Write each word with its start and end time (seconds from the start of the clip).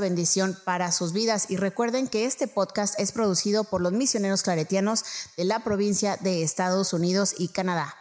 bendición 0.00 0.56
para 0.64 0.92
sus 0.92 1.12
vidas. 1.12 1.50
Y 1.50 1.56
recuerden 1.56 2.08
que 2.08 2.24
este 2.24 2.48
podcast 2.48 2.98
es 2.98 3.12
producido 3.12 3.64
por 3.64 3.80
los 3.80 3.92
misioneros 3.92 4.42
claretianos 4.42 5.04
de 5.36 5.44
la 5.44 5.64
provincia 5.64 6.16
de 6.20 6.42
Estados 6.42 6.92
Unidos 6.92 7.34
y 7.38 7.48
Canadá. 7.48 7.94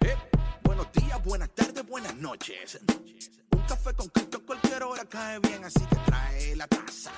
Eh, 0.00 0.16
buenos 0.62 0.90
días, 0.92 1.24
buenas 1.24 1.50
tardes, 1.54 1.86
buenas 1.86 2.14
noches. 2.16 2.78
Un 3.52 3.62
café 3.66 3.94
con 3.94 4.08
Cristo 4.08 4.44
cualquier 4.44 4.82
hora 4.82 5.04
cae 5.04 5.38
bien, 5.38 5.64
así 5.64 5.80
que 5.80 5.96
trae 6.06 6.56
la 6.56 6.66
taza 6.66 7.12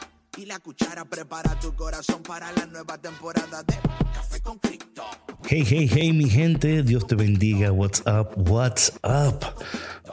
la 0.47 0.59
cuchara. 0.59 1.05
Prepara 1.05 1.59
tu 1.61 1.75
corazón 1.75 2.23
para 2.23 2.53
la 2.53 2.67
nueva 2.67 2.99
temporada 2.99 3.63
de 3.63 3.75
Café 4.15 4.41
con 4.41 4.59
Cristo. 4.59 5.05
Hey, 5.45 5.65
hey, 5.67 5.91
hey, 5.93 6.13
mi 6.13 6.29
gente, 6.29 6.83
Dios 6.83 7.07
te 7.07 7.15
bendiga. 7.15 7.73
What's 7.73 8.01
up? 8.07 8.33
What's 8.37 8.93
up? 9.03 9.45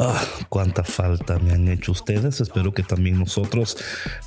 Ah, 0.02 0.24
cuánta 0.48 0.84
falta 0.84 1.40
me 1.40 1.52
han 1.52 1.68
hecho 1.68 1.92
ustedes. 1.92 2.40
Espero 2.40 2.74
que 2.74 2.84
también 2.84 3.20
nosotros 3.20 3.78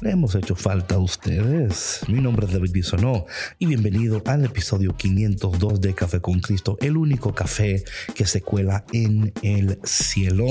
le 0.00 0.10
hemos 0.10 0.34
hecho 0.34 0.54
falta 0.54 0.96
a 0.96 0.98
ustedes. 0.98 2.00
Mi 2.08 2.20
nombre 2.20 2.46
es 2.46 2.52
David 2.52 2.72
Bisonó 2.72 3.24
y 3.58 3.66
bienvenido 3.66 4.22
al 4.26 4.44
episodio 4.44 4.94
502 4.96 5.80
de 5.80 5.94
Café 5.94 6.20
con 6.20 6.40
Cristo, 6.40 6.76
el 6.80 6.96
único 6.96 7.34
café 7.34 7.84
que 8.14 8.26
se 8.26 8.42
cuela 8.42 8.84
en 8.92 9.32
el 9.42 9.78
cielo. 9.84 10.46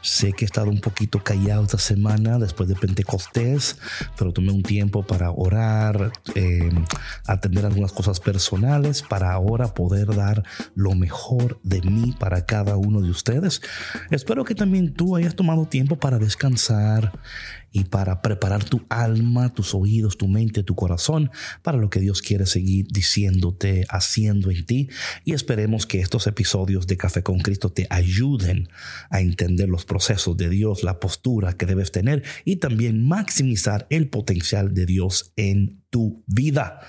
Sé 0.00 0.32
que 0.32 0.44
he 0.44 0.46
estado 0.46 0.70
un 0.70 0.80
poquito 0.80 1.22
callado 1.24 1.64
esta 1.64 1.78
semana 1.78 2.38
después 2.38 2.68
de 2.68 2.76
Pentecostés, 2.76 3.78
pero 4.16 4.32
tomé 4.32 4.52
un 4.52 4.62
tiempo 4.62 4.81
para 4.90 5.30
orar, 5.30 6.12
eh, 6.34 6.70
atender 7.26 7.64
algunas 7.66 7.92
cosas 7.92 8.20
personales 8.20 9.02
para 9.02 9.32
ahora 9.32 9.74
poder 9.74 10.14
dar 10.14 10.42
lo 10.74 10.94
mejor 10.94 11.60
de 11.62 11.80
mí 11.82 12.14
para 12.18 12.46
cada 12.46 12.76
uno 12.76 13.00
de 13.00 13.10
ustedes. 13.10 13.62
Espero 14.10 14.44
que 14.44 14.54
también 14.54 14.94
tú 14.94 15.16
hayas 15.16 15.36
tomado 15.36 15.66
tiempo 15.66 15.96
para 15.96 16.18
descansar 16.18 17.12
y 17.72 17.84
para 17.84 18.20
preparar 18.20 18.64
tu 18.64 18.82
alma, 18.88 19.52
tus 19.54 19.74
oídos, 19.74 20.18
tu 20.18 20.28
mente, 20.28 20.62
tu 20.62 20.74
corazón 20.74 21.30
para 21.62 21.78
lo 21.78 21.88
que 21.90 22.00
Dios 22.00 22.20
quiere 22.20 22.46
seguir 22.46 22.86
diciéndote, 22.90 23.86
haciendo 23.88 24.50
en 24.50 24.66
ti. 24.66 24.88
Y 25.24 25.32
esperemos 25.32 25.86
que 25.86 26.00
estos 26.00 26.26
episodios 26.26 26.86
de 26.86 26.98
Café 26.98 27.22
con 27.22 27.40
Cristo 27.40 27.70
te 27.70 27.86
ayuden 27.88 28.68
a 29.10 29.20
entender 29.20 29.68
los 29.68 29.84
procesos 29.84 30.36
de 30.36 30.50
Dios, 30.50 30.82
la 30.82 31.00
postura 31.00 31.54
que 31.54 31.66
debes 31.66 31.90
tener 31.92 32.22
y 32.44 32.56
también 32.56 33.06
maximizar 33.06 33.86
el 33.90 34.08
potencial 34.08 34.74
de 34.74 34.86
Dios 34.86 35.32
en 35.36 35.82
tu 35.88 36.22
vida. 36.26 36.80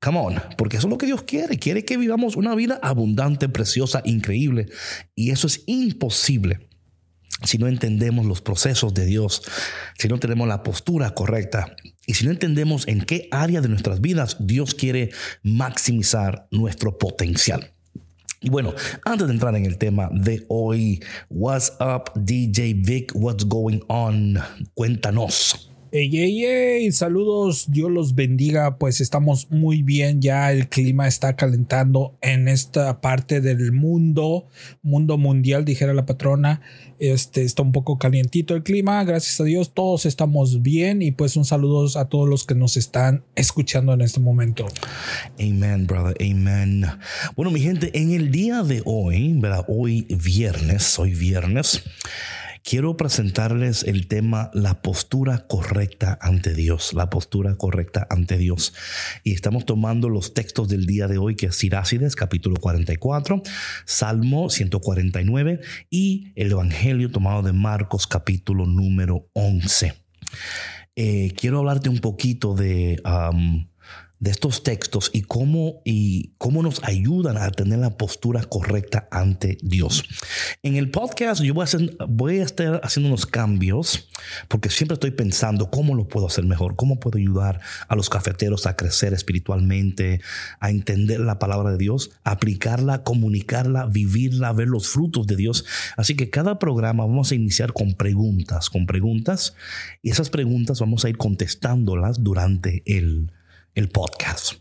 Come 0.00 0.18
on, 0.18 0.34
porque 0.58 0.76
eso 0.76 0.86
es 0.86 0.90
lo 0.90 0.98
que 0.98 1.06
Dios 1.06 1.22
quiere. 1.22 1.58
Quiere 1.58 1.84
que 1.84 1.96
vivamos 1.96 2.36
una 2.36 2.54
vida 2.54 2.78
abundante, 2.82 3.48
preciosa, 3.48 4.02
increíble. 4.04 4.66
Y 5.14 5.30
eso 5.30 5.46
es 5.46 5.62
imposible 5.66 6.60
si 7.42 7.58
no 7.58 7.66
entendemos 7.66 8.26
los 8.26 8.40
procesos 8.40 8.94
de 8.94 9.06
Dios, 9.06 9.42
si 9.98 10.08
no 10.08 10.18
tenemos 10.18 10.48
la 10.48 10.62
postura 10.62 11.10
correcta 11.10 11.74
y 12.06 12.14
si 12.14 12.24
no 12.24 12.30
entendemos 12.30 12.86
en 12.88 13.02
qué 13.02 13.28
área 13.30 13.60
de 13.60 13.68
nuestras 13.68 14.00
vidas 14.00 14.36
Dios 14.40 14.74
quiere 14.74 15.10
maximizar 15.42 16.46
nuestro 16.50 16.98
potencial. 16.98 17.72
Y 18.40 18.50
bueno, 18.50 18.74
antes 19.04 19.26
de 19.26 19.32
entrar 19.32 19.56
en 19.56 19.64
el 19.64 19.78
tema 19.78 20.10
de 20.12 20.44
hoy, 20.48 21.02
what's 21.30 21.72
up 21.80 22.12
DJ 22.14 22.74
Vic, 22.74 23.12
what's 23.14 23.48
going 23.48 23.80
on? 23.88 24.38
Cuéntanos. 24.74 25.70
Hey, 25.96 26.10
hey, 26.12 26.44
hey, 26.44 26.90
saludos, 26.90 27.66
Dios 27.68 27.88
los 27.88 28.16
bendiga, 28.16 28.78
pues 28.78 29.00
estamos 29.00 29.52
muy 29.52 29.84
bien, 29.84 30.20
ya 30.20 30.50
el 30.50 30.68
clima 30.68 31.06
está 31.06 31.36
calentando 31.36 32.18
en 32.20 32.48
esta 32.48 33.00
parte 33.00 33.40
del 33.40 33.70
mundo, 33.70 34.48
mundo 34.82 35.18
mundial, 35.18 35.64
dijera 35.64 35.94
la 35.94 36.04
patrona, 36.04 36.62
este 36.98 37.44
está 37.44 37.62
un 37.62 37.70
poco 37.70 37.96
calientito 37.96 38.56
el 38.56 38.64
clima, 38.64 39.04
gracias 39.04 39.40
a 39.40 39.44
Dios, 39.44 39.72
todos 39.72 40.04
estamos 40.04 40.62
bien 40.62 41.00
y 41.00 41.12
pues 41.12 41.36
un 41.36 41.44
saludo 41.44 41.86
a 41.96 42.08
todos 42.08 42.28
los 42.28 42.44
que 42.44 42.56
nos 42.56 42.76
están 42.76 43.22
escuchando 43.36 43.92
en 43.92 44.00
este 44.00 44.18
momento. 44.18 44.66
Amen, 45.38 45.86
brother, 45.86 46.16
amen. 46.20 46.86
Bueno, 47.36 47.52
mi 47.52 47.60
gente, 47.60 47.92
en 47.96 48.10
el 48.10 48.32
día 48.32 48.64
de 48.64 48.82
hoy, 48.84 49.34
¿verdad? 49.34 49.64
Hoy 49.68 50.08
viernes, 50.10 50.98
hoy 50.98 51.14
viernes 51.14 51.84
quiero 52.64 52.96
presentarles 52.96 53.84
el 53.84 54.08
tema 54.08 54.50
la 54.54 54.80
postura 54.82 55.46
correcta 55.46 56.18
ante 56.20 56.54
Dios, 56.54 56.94
la 56.94 57.10
postura 57.10 57.56
correcta 57.56 58.06
ante 58.10 58.38
Dios. 58.38 58.72
Y 59.22 59.32
estamos 59.32 59.66
tomando 59.66 60.08
los 60.08 60.34
textos 60.34 60.68
del 60.68 60.86
día 60.86 61.06
de 61.06 61.18
hoy, 61.18 61.36
que 61.36 61.46
es 61.46 61.56
Sirácides, 61.56 62.16
capítulo 62.16 62.56
44, 62.56 63.42
Salmo 63.84 64.48
149 64.48 65.60
y 65.90 66.32
el 66.34 66.50
Evangelio 66.52 67.10
tomado 67.10 67.42
de 67.42 67.52
Marcos, 67.52 68.06
capítulo 68.06 68.66
número 68.66 69.28
11. 69.34 69.94
Eh, 70.96 71.32
quiero 71.36 71.58
hablarte 71.58 71.88
un 71.88 71.98
poquito 71.98 72.54
de 72.54 73.00
de 74.24 74.30
estos 74.30 74.62
textos 74.62 75.10
y 75.12 75.20
cómo, 75.20 75.82
y 75.84 76.30
cómo 76.38 76.62
nos 76.62 76.82
ayudan 76.82 77.36
a 77.36 77.50
tener 77.50 77.78
la 77.80 77.98
postura 77.98 78.42
correcta 78.42 79.06
ante 79.10 79.58
Dios. 79.60 80.02
En 80.62 80.76
el 80.76 80.90
podcast 80.90 81.42
yo 81.42 81.52
voy 81.52 82.38
a, 82.38 82.42
estar 82.42 82.80
haciendo 82.82 83.08
unos 83.08 83.26
cambios 83.26 84.08
porque 84.48 84.70
siempre 84.70 84.94
estoy 84.94 85.10
pensando 85.10 85.70
cómo 85.70 85.94
lo 85.94 86.08
puedo 86.08 86.26
hacer 86.26 86.46
mejor, 86.46 86.74
cómo 86.74 86.98
puedo 86.98 87.18
ayudar 87.18 87.60
a 87.86 87.96
los 87.96 88.08
cafeteros 88.08 88.66
a 88.66 88.76
crecer 88.76 89.12
espiritualmente, 89.12 90.22
a 90.58 90.70
entender 90.70 91.20
la 91.20 91.38
palabra 91.38 91.72
de 91.72 91.76
Dios, 91.76 92.12
aplicarla, 92.24 93.02
comunicarla, 93.02 93.84
vivirla, 93.84 94.54
ver 94.54 94.68
los 94.68 94.88
frutos 94.88 95.26
de 95.26 95.36
Dios. 95.36 95.66
Así 95.98 96.16
que 96.16 96.30
cada 96.30 96.58
programa 96.58 97.04
vamos 97.04 97.30
a 97.30 97.34
iniciar 97.34 97.74
con 97.74 97.92
preguntas, 97.92 98.70
con 98.70 98.86
preguntas 98.86 99.54
y 100.00 100.08
esas 100.08 100.30
preguntas 100.30 100.80
vamos 100.80 101.04
a 101.04 101.10
ir 101.10 101.18
contestándolas 101.18 102.24
durante 102.24 102.82
el 102.86 103.30
el 103.74 103.88
podcast. 103.88 104.54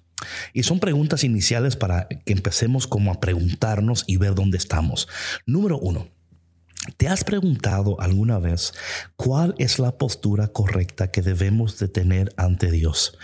Y 0.54 0.64
son 0.64 0.80
preguntas 0.80 1.24
iniciales 1.24 1.76
para 1.76 2.08
que 2.08 2.34
empecemos 2.34 2.88
como 2.88 3.12
a 3.12 3.20
preguntarnos 3.20 4.04
y 4.08 4.18
ver 4.18 4.36
dónde 4.36 4.58
estamos. 4.58 5.08
Número 5.46 5.78
uno, 5.78 6.08
¿te 6.98 7.08
has 7.08 7.24
preguntado 7.24 8.00
alguna 8.00 8.40
vez 8.40 8.74
cuál 9.16 9.56
es 9.58 9.80
la 9.80 9.98
postura 9.98 10.48
correcta 10.48 11.12
que 11.12 11.22
debemos 11.22 11.80
de 11.80 11.88
tener 11.88 12.34
ante 12.38 12.72
Dios? 12.72 13.18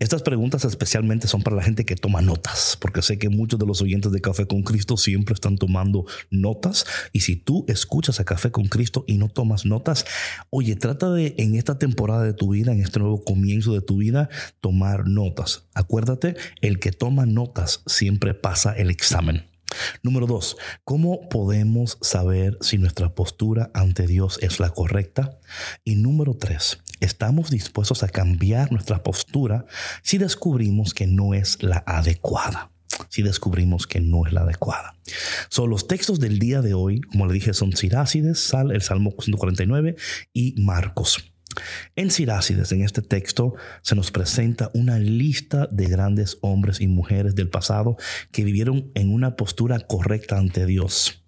Estas 0.00 0.22
preguntas 0.22 0.64
especialmente 0.64 1.26
son 1.26 1.42
para 1.42 1.56
la 1.56 1.62
gente 1.64 1.84
que 1.84 1.96
toma 1.96 2.22
notas, 2.22 2.78
porque 2.80 3.02
sé 3.02 3.18
que 3.18 3.28
muchos 3.28 3.58
de 3.58 3.66
los 3.66 3.82
oyentes 3.82 4.12
de 4.12 4.20
Café 4.20 4.46
con 4.46 4.62
Cristo 4.62 4.96
siempre 4.96 5.34
están 5.34 5.58
tomando 5.58 6.06
notas. 6.30 6.86
Y 7.12 7.20
si 7.20 7.34
tú 7.34 7.64
escuchas 7.66 8.20
a 8.20 8.24
Café 8.24 8.52
con 8.52 8.68
Cristo 8.68 9.02
y 9.08 9.18
no 9.18 9.28
tomas 9.28 9.66
notas, 9.66 10.04
oye, 10.50 10.76
trata 10.76 11.10
de 11.10 11.34
en 11.38 11.56
esta 11.56 11.80
temporada 11.80 12.22
de 12.22 12.32
tu 12.32 12.50
vida, 12.50 12.70
en 12.70 12.80
este 12.80 13.00
nuevo 13.00 13.24
comienzo 13.24 13.72
de 13.72 13.80
tu 13.80 13.96
vida, 13.96 14.28
tomar 14.60 15.08
notas. 15.08 15.64
Acuérdate, 15.74 16.36
el 16.60 16.78
que 16.78 16.92
toma 16.92 17.26
notas 17.26 17.82
siempre 17.86 18.34
pasa 18.34 18.74
el 18.74 18.90
examen. 18.90 19.46
Número 20.02 20.26
dos, 20.26 20.56
¿cómo 20.84 21.28
podemos 21.28 21.98
saber 22.00 22.56
si 22.60 22.78
nuestra 22.78 23.14
postura 23.14 23.70
ante 23.74 24.06
Dios 24.06 24.38
es 24.42 24.60
la 24.60 24.70
correcta? 24.70 25.38
Y 25.84 25.96
número 25.96 26.34
tres, 26.34 26.78
¿estamos 27.00 27.50
dispuestos 27.50 28.02
a 28.02 28.08
cambiar 28.08 28.72
nuestra 28.72 29.02
postura 29.02 29.66
si 30.02 30.18
descubrimos 30.18 30.94
que 30.94 31.06
no 31.06 31.34
es 31.34 31.62
la 31.62 31.82
adecuada? 31.86 32.70
Si 33.08 33.22
descubrimos 33.22 33.86
que 33.86 34.00
no 34.00 34.26
es 34.26 34.32
la 34.32 34.42
adecuada. 34.42 34.96
Son 35.48 35.70
los 35.70 35.86
textos 35.86 36.20
del 36.20 36.38
día 36.38 36.62
de 36.62 36.74
hoy, 36.74 37.00
como 37.00 37.26
le 37.26 37.32
dije, 37.32 37.54
son 37.54 37.74
Sirácides, 37.76 38.40
Sal, 38.40 38.72
el 38.72 38.82
Salmo 38.82 39.14
149 39.18 39.96
y 40.32 40.54
Marcos. 40.58 41.32
En 41.96 42.10
Sirácides, 42.10 42.72
en 42.72 42.82
este 42.82 43.02
texto, 43.02 43.54
se 43.82 43.94
nos 43.94 44.10
presenta 44.10 44.70
una 44.74 44.98
lista 44.98 45.68
de 45.70 45.86
grandes 45.86 46.38
hombres 46.40 46.80
y 46.80 46.88
mujeres 46.88 47.34
del 47.34 47.48
pasado 47.48 47.96
que 48.32 48.44
vivieron 48.44 48.90
en 48.94 49.12
una 49.12 49.36
postura 49.36 49.80
correcta 49.80 50.38
ante 50.38 50.66
Dios. 50.66 51.24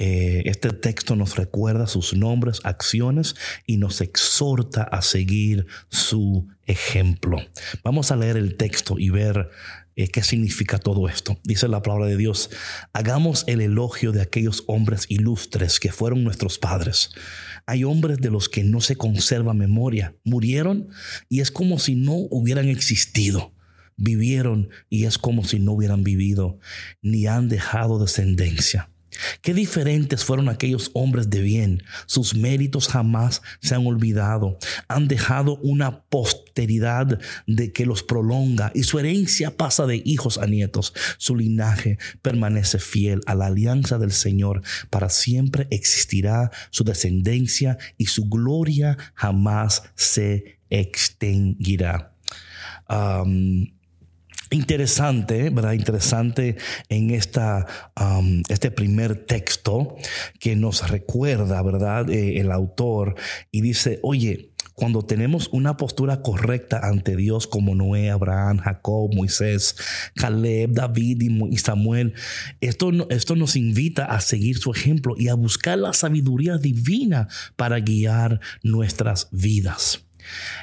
Eh, 0.00 0.42
este 0.44 0.70
texto 0.70 1.16
nos 1.16 1.36
recuerda 1.36 1.88
sus 1.88 2.14
nombres, 2.14 2.60
acciones 2.62 3.34
y 3.66 3.78
nos 3.78 4.00
exhorta 4.00 4.84
a 4.84 5.02
seguir 5.02 5.66
su 5.88 6.46
ejemplo. 6.66 7.38
Vamos 7.82 8.12
a 8.12 8.16
leer 8.16 8.36
el 8.36 8.56
texto 8.56 8.96
y 8.96 9.10
ver 9.10 9.50
eh, 9.96 10.06
qué 10.06 10.22
significa 10.22 10.78
todo 10.78 11.08
esto. 11.08 11.40
Dice 11.42 11.66
la 11.66 11.82
palabra 11.82 12.06
de 12.06 12.16
Dios, 12.16 12.50
hagamos 12.92 13.42
el 13.48 13.60
elogio 13.60 14.12
de 14.12 14.22
aquellos 14.22 14.62
hombres 14.68 15.06
ilustres 15.08 15.80
que 15.80 15.90
fueron 15.90 16.22
nuestros 16.22 16.58
padres. 16.58 17.10
Hay 17.66 17.82
hombres 17.82 18.18
de 18.18 18.30
los 18.30 18.48
que 18.48 18.62
no 18.62 18.80
se 18.80 18.94
conserva 18.94 19.52
memoria, 19.52 20.14
murieron 20.22 20.90
y 21.28 21.40
es 21.40 21.50
como 21.50 21.80
si 21.80 21.96
no 21.96 22.14
hubieran 22.14 22.68
existido 22.68 23.52
vivieron 24.00 24.70
y 24.88 25.06
es 25.06 25.18
como 25.18 25.42
si 25.44 25.58
no 25.58 25.72
hubieran 25.72 26.04
vivido, 26.04 26.60
ni 27.02 27.26
han 27.26 27.48
dejado 27.48 27.98
descendencia. 27.98 28.90
Qué 29.42 29.54
diferentes 29.54 30.24
fueron 30.24 30.48
aquellos 30.48 30.90
hombres 30.94 31.30
de 31.30 31.40
bien. 31.40 31.82
Sus 32.06 32.34
méritos 32.34 32.88
jamás 32.88 33.42
se 33.60 33.74
han 33.74 33.86
olvidado. 33.86 34.58
Han 34.88 35.08
dejado 35.08 35.56
una 35.56 36.02
posteridad 36.04 37.18
de 37.46 37.72
que 37.72 37.86
los 37.86 38.02
prolonga 38.02 38.70
y 38.74 38.84
su 38.84 38.98
herencia 38.98 39.56
pasa 39.56 39.86
de 39.86 40.02
hijos 40.04 40.38
a 40.38 40.46
nietos. 40.46 40.92
Su 41.18 41.36
linaje 41.36 41.98
permanece 42.22 42.78
fiel 42.78 43.20
a 43.26 43.34
la 43.34 43.46
alianza 43.46 43.98
del 43.98 44.12
Señor. 44.12 44.62
Para 44.90 45.08
siempre 45.08 45.66
existirá 45.70 46.50
su 46.70 46.84
descendencia 46.84 47.78
y 47.96 48.06
su 48.06 48.28
gloria 48.28 48.96
jamás 49.14 49.82
se 49.94 50.58
extinguirá. 50.70 52.14
Interesante, 54.50 55.50
¿verdad? 55.50 55.72
Interesante 55.72 56.56
en 56.88 57.10
esta, 57.10 57.66
este 58.48 58.70
primer 58.70 59.26
texto 59.26 59.96
que 60.40 60.56
nos 60.56 60.88
recuerda, 60.88 61.62
¿verdad? 61.62 62.10
Eh, 62.10 62.40
el 62.40 62.50
autor 62.50 63.14
y 63.50 63.60
dice, 63.60 63.98
oye, 64.02 64.52
cuando 64.78 65.02
tenemos 65.02 65.48
una 65.52 65.76
postura 65.76 66.22
correcta 66.22 66.80
ante 66.82 67.16
Dios 67.16 67.48
como 67.48 67.74
Noé, 67.74 68.10
Abraham, 68.10 68.58
Jacob, 68.58 69.12
Moisés, 69.12 69.74
Caleb, 70.14 70.70
David 70.70 71.20
y 71.50 71.58
Samuel, 71.58 72.14
esto, 72.60 72.92
esto 73.10 73.34
nos 73.34 73.56
invita 73.56 74.04
a 74.04 74.20
seguir 74.20 74.58
su 74.58 74.70
ejemplo 74.70 75.16
y 75.18 75.28
a 75.28 75.34
buscar 75.34 75.78
la 75.78 75.92
sabiduría 75.92 76.58
divina 76.58 77.26
para 77.56 77.80
guiar 77.80 78.40
nuestras 78.62 79.28
vidas. 79.32 80.07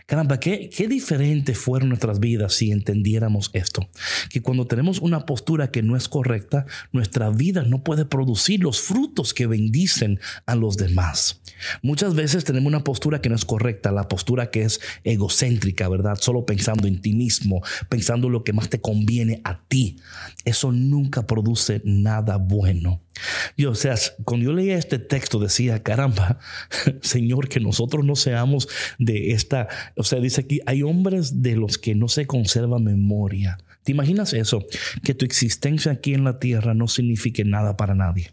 Caramba, 0.06 0.39
qué, 0.39 0.69
qué 0.69 0.88
diferente 0.88 1.56
fueron 1.56 1.89
nuestras 1.89 2.19
vidas 2.19 2.53
si 2.53 2.71
entendiéramos 2.71 3.50
esto. 3.53 3.88
Que 4.29 4.41
cuando 4.41 4.67
tenemos 4.67 5.00
una 5.00 5.25
postura 5.25 5.71
que 5.71 5.83
no 5.83 5.95
es 5.95 6.07
correcta, 6.07 6.65
nuestra 6.91 7.29
vida 7.29 7.63
no 7.63 7.83
puede 7.83 8.06
producir 8.06 8.62
los 8.62 8.81
frutos 8.81 9.33
que 9.33 9.47
bendicen 9.47 10.19
a 10.45 10.56
los 10.56 10.77
demás. 10.77 11.41
Muchas 11.81 12.15
veces 12.15 12.44
tenemos 12.44 12.67
una 12.67 12.83
postura 12.83 13.21
que 13.21 13.29
no 13.29 13.35
es 13.35 13.45
correcta, 13.45 13.91
la 13.91 14.07
postura 14.07 14.51
que 14.51 14.63
es 14.63 14.79
egocéntrica, 15.03 15.88
¿verdad? 15.89 16.18
Solo 16.19 16.45
pensando 16.45 16.88
en 16.88 17.01
ti 17.01 17.13
mismo, 17.13 17.61
pensando 17.89 18.29
lo 18.29 18.44
que 18.44 18.53
más 18.53 18.69
te 18.69 18.81
conviene 18.81 19.41
a 19.44 19.61
ti. 19.68 19.97
Eso 20.44 20.71
nunca 20.71 21.27
produce 21.27 21.81
nada 21.85 22.38
bueno. 22.38 23.05
Y 23.56 23.65
o 23.65 23.75
sea, 23.75 23.95
cuando 24.23 24.45
yo 24.45 24.53
leía 24.53 24.77
este 24.77 25.00
texto 25.00 25.39
decía, 25.39 25.81
caramba, 25.83 26.39
Señor, 27.01 27.50
que 27.50 27.59
nosotros 27.59 28.06
no 28.06 28.15
seamos 28.15 28.67
de 29.00 29.31
esta, 29.31 29.67
o 29.95 30.03
sea, 30.03 30.19
dice 30.19 30.41
aquí, 30.41 30.62
hay 30.65 30.83
hombres 30.83 31.41
de 31.41 31.56
los 31.56 31.77
que 31.77 31.95
no 31.95 32.07
se 32.07 32.27
conserva 32.27 32.79
memoria. 32.79 33.57
¿Te 33.83 33.91
imaginas 33.91 34.33
eso? 34.33 34.65
Que 35.03 35.13
tu 35.13 35.25
existencia 35.25 35.91
aquí 35.91 36.13
en 36.13 36.23
la 36.23 36.39
tierra 36.39 36.73
no 36.73 36.88
signifique 36.88 37.45
nada 37.45 37.77
para 37.77 37.95
nadie. 37.95 38.31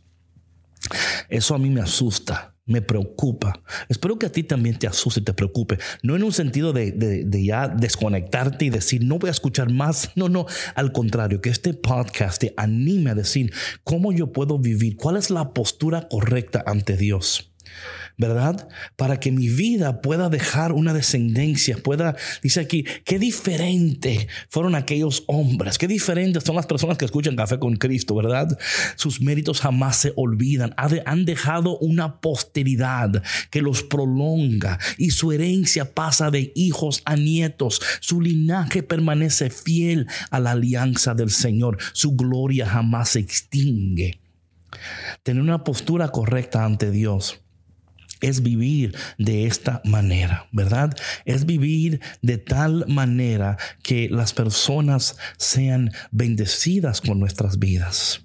Eso 1.29 1.55
a 1.55 1.59
mí 1.59 1.71
me 1.71 1.81
asusta 1.81 2.52
me 2.65 2.83
preocupa. 2.83 3.63
Espero 3.89 4.19
que 4.19 4.27
a 4.27 4.33
ti 4.33 4.43
también 4.45 4.79
te 4.79 4.87
asuste 4.87 5.21
y 5.21 5.25
te 5.25 5.35
preocupe. 5.35 5.79
No 6.03 6.17
en 6.17 6.23
un 6.23 6.33
sentido 6.33 6.73
de, 6.73 6.93
de, 6.93 7.45
ya 7.45 7.69
desconectarte 7.69 8.67
y 8.67 8.71
decir, 8.71 9.05
no 9.05 9.19
voy 9.19 9.29
a 9.29 9.33
escuchar 9.33 9.71
más. 9.71 10.11
No, 10.23 10.29
no. 10.29 10.47
Al 10.75 10.93
contrario, 10.93 11.41
que 11.41 11.49
este 11.49 11.75
podcast 11.75 12.41
te 12.41 12.55
anime 12.57 13.11
a 13.11 13.15
decir 13.15 13.53
cómo 13.83 14.13
yo 14.13 14.31
puedo 14.31 14.59
vivir, 14.59 14.97
cuál 14.97 15.17
es 15.17 15.31
la 15.31 15.53
postura 15.53 16.07
correcta 16.09 16.63
ante 16.67 16.97
Dios. 16.97 17.52
¿Verdad? 18.19 18.69
Para 18.97 19.19
que 19.19 19.33
mi 19.33 19.49
vida 19.49 20.01
pueda 20.01 20.29
dejar 20.29 20.73
una 20.73 20.93
descendencia, 20.93 21.77
pueda, 21.79 22.17
dice 22.43 22.61
aquí, 22.61 22.85
qué 23.05 23.19
diferente 23.19 24.29
fueron 24.49 24.75
aquellos 24.75 25.25
hombres, 25.27 25.79
qué 25.79 25.89
diferentes 25.89 26.45
son 26.45 26.57
las 26.57 26.67
personas 26.67 26.99
que 26.99 27.05
escuchan 27.05 27.37
Café 27.37 27.59
con 27.59 27.77
Cristo, 27.77 28.15
¿verdad? 28.15 28.57
Sus 28.97 29.21
méritos 29.21 29.61
jamás 29.61 29.97
se 29.97 30.13
olvidan, 30.17 30.75
han 30.77 31.25
dejado 31.25 31.79
una 31.79 32.21
posteridad 32.21 33.23
que 33.51 33.63
los 33.63 33.83
prolonga 33.83 34.79
y 34.99 35.11
su 35.11 35.33
herencia 35.33 35.95
pasa 35.95 36.31
de 36.31 36.53
hijos 36.55 37.03
a 37.05 37.17
nietos, 37.17 37.81
su 38.01 38.21
linaje 38.21 38.83
permanece 38.83 39.51
fiel 39.51 40.07
a 40.31 40.39
la 40.39 40.53
alianza 40.53 41.15
del 41.15 41.31
Señor, 41.31 41.79
su 41.93 42.15
gloria 42.15 42.67
jamás 42.67 43.11
se 43.11 43.21
extingue. 43.21 44.21
Tener 45.23 45.43
una 45.43 45.65
postura 45.65 46.09
correcta 46.09 46.65
ante 46.65 46.91
Dios 46.91 47.42
es 48.23 48.43
vivir 48.43 48.97
de 49.19 49.47
esta 49.47 49.83
manera, 49.85 50.49
¿verdad? 50.53 50.97
Es 51.25 51.45
vivir 51.45 52.01
de 52.23 52.39
tal 52.39 52.87
manera 52.89 53.59
que 53.83 54.09
las 54.09 54.33
personas 54.33 55.17
sean 55.37 55.93
bendecidas 56.11 57.01
con 57.01 57.21
nuestras 57.21 57.59
vidas, 57.59 58.25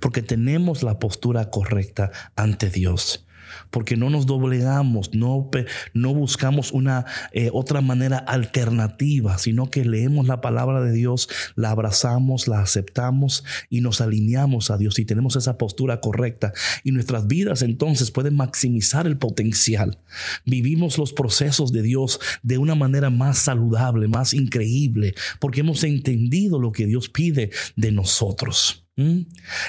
porque 0.00 0.22
tenemos 0.22 0.82
la 0.82 0.98
postura 0.98 1.50
correcta 1.50 2.10
ante 2.36 2.70
Dios 2.70 3.26
porque 3.70 3.96
no 3.96 4.10
nos 4.10 4.26
doblegamos, 4.26 5.14
no, 5.14 5.50
no 5.94 6.14
buscamos 6.14 6.72
una 6.72 7.06
eh, 7.32 7.50
otra 7.52 7.80
manera 7.80 8.18
alternativa, 8.18 9.38
sino 9.38 9.70
que 9.70 9.84
leemos 9.84 10.26
la 10.26 10.40
palabra 10.40 10.80
de 10.80 10.92
Dios, 10.92 11.28
la 11.54 11.70
abrazamos, 11.70 12.48
la 12.48 12.60
aceptamos 12.60 13.44
y 13.70 13.80
nos 13.80 14.00
alineamos 14.00 14.70
a 14.70 14.78
Dios 14.78 14.98
y 14.98 15.04
tenemos 15.04 15.36
esa 15.36 15.58
postura 15.58 16.00
correcta. 16.00 16.52
Y 16.84 16.92
nuestras 16.92 17.26
vidas 17.26 17.62
entonces 17.62 18.10
pueden 18.10 18.36
maximizar 18.36 19.06
el 19.06 19.18
potencial. 19.18 19.98
Vivimos 20.44 20.98
los 20.98 21.12
procesos 21.12 21.72
de 21.72 21.82
Dios 21.82 22.20
de 22.42 22.58
una 22.58 22.74
manera 22.74 23.10
más 23.10 23.38
saludable, 23.38 24.08
más 24.08 24.34
increíble, 24.34 25.14
porque 25.40 25.60
hemos 25.60 25.84
entendido 25.84 26.58
lo 26.58 26.72
que 26.72 26.86
Dios 26.86 27.08
pide 27.08 27.50
de 27.76 27.92
nosotros. 27.92 28.84
¿Mm? 28.96 29.20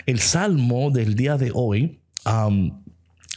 El 0.06 0.20
salmo 0.20 0.92
del 0.92 1.16
día 1.16 1.38
de 1.38 1.52
hoy 1.54 2.00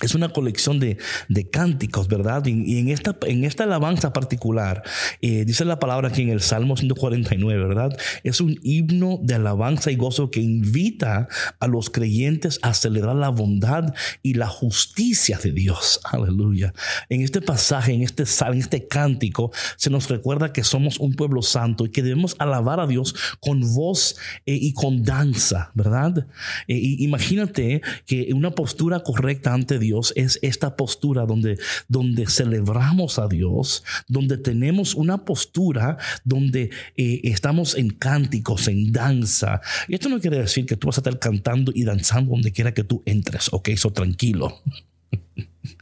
es 0.03 0.15
una 0.15 0.29
colección 0.29 0.79
de, 0.79 0.99
de 1.31 1.49
cánticos, 1.49 2.07
¿verdad? 2.07 2.45
Y, 2.45 2.79
en, 2.79 2.91
esta, 2.91 3.17
en 3.23 3.45
esta 3.45 3.65
alabanza 3.65 4.13
particular, 4.13 4.83
eh, 5.23 5.47
dice 5.47 5.65
la 5.65 5.79
palabra 5.79 6.09
aquí 6.09 6.21
en 6.21 6.29
el 6.29 6.43
Salmo 6.43 6.77
149, 6.77 7.67
¿verdad? 7.67 7.97
Es 8.23 8.43
un 8.43 8.59
himno 8.63 9.19
de 9.23 9.37
alabanza 9.37 9.91
y 9.91 9.97
gozo 9.97 10.31
que 10.31 10.41
invita 10.41 11.29
a 11.61 11.67
los 11.67 11.89
creyentes 11.89 12.59
a 12.61 12.75
celebrar 12.75 13.17
la 13.17 13.31
bondad 13.31 13.95
y 14.23 14.35
la 14.35 14.49
justicia 14.49 15.39
de 15.43 15.53
Dios. 15.53 16.01
Aleluya. 16.05 16.75
En 17.09 17.23
este 17.23 17.41
pasaje, 17.41 17.95
en 17.95 18.03
este 18.03 18.25
en 18.47 18.59
este 18.59 18.87
cántico, 18.87 19.51
se 19.77 19.89
nos 19.89 20.11
recuerda 20.11 20.53
que 20.53 20.63
somos 20.63 20.99
un 20.99 21.15
pueblo 21.15 21.41
santo 21.41 21.87
y 21.87 21.91
que 21.91 22.03
debemos 22.03 22.37
alabar 22.39 22.81
a 22.81 22.87
Dios 22.87 23.15
con 23.41 23.61
voz 23.75 24.17
eh, 24.45 24.59
y 24.61 24.75
con 24.75 25.05
danza, 25.05 25.71
¿verdad? 25.75 26.27
Eh, 26.69 26.77
imagínate 26.99 27.81
que 28.05 28.29
una 28.35 28.51
postura 28.51 29.01
correcta 29.01 29.55
ante 29.55 29.79
Dios 29.79 29.86
Dios 29.87 30.13
es 30.17 30.39
esta 30.43 30.77
postura 30.77 31.27
donde, 31.27 31.59
donde 31.89 32.27
celebramos 32.27 33.19
a 33.19 33.29
Dios, 33.29 33.85
donde 34.09 34.37
tenemos 34.37 34.95
una 34.95 35.25
postura 35.25 35.97
donde 36.25 36.71
eh, 36.97 37.21
estamos 37.25 37.77
en 37.77 37.91
cánticos, 37.91 38.69
en 38.69 38.93
danza. 38.93 39.61
Esto 39.89 40.09
no 40.09 40.21
quiere 40.21 40.39
decir 40.39 40.67
que 40.67 40.77
tú 40.77 40.89
vas 40.89 40.99
a 40.99 41.01
estar 41.01 41.19
cantando 41.19 41.73
y 41.75 41.85
danzando 41.85 42.33
donde 42.33 42.53
quiera 42.53 42.75
que 42.75 42.85
tú 42.85 43.03
entres, 43.07 43.49
ok, 43.53 43.69
eso 43.69 43.91
tranquilo. 43.93 44.63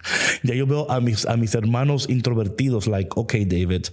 Ya 0.43 0.55
yo 0.55 0.67
veo 0.67 0.91
a 0.91 1.01
mis, 1.01 1.27
a 1.27 1.37
mis 1.37 1.55
hermanos 1.55 2.09
introvertidos, 2.09 2.87
like, 2.87 3.11
ok, 3.15 3.35
David, 3.47 3.87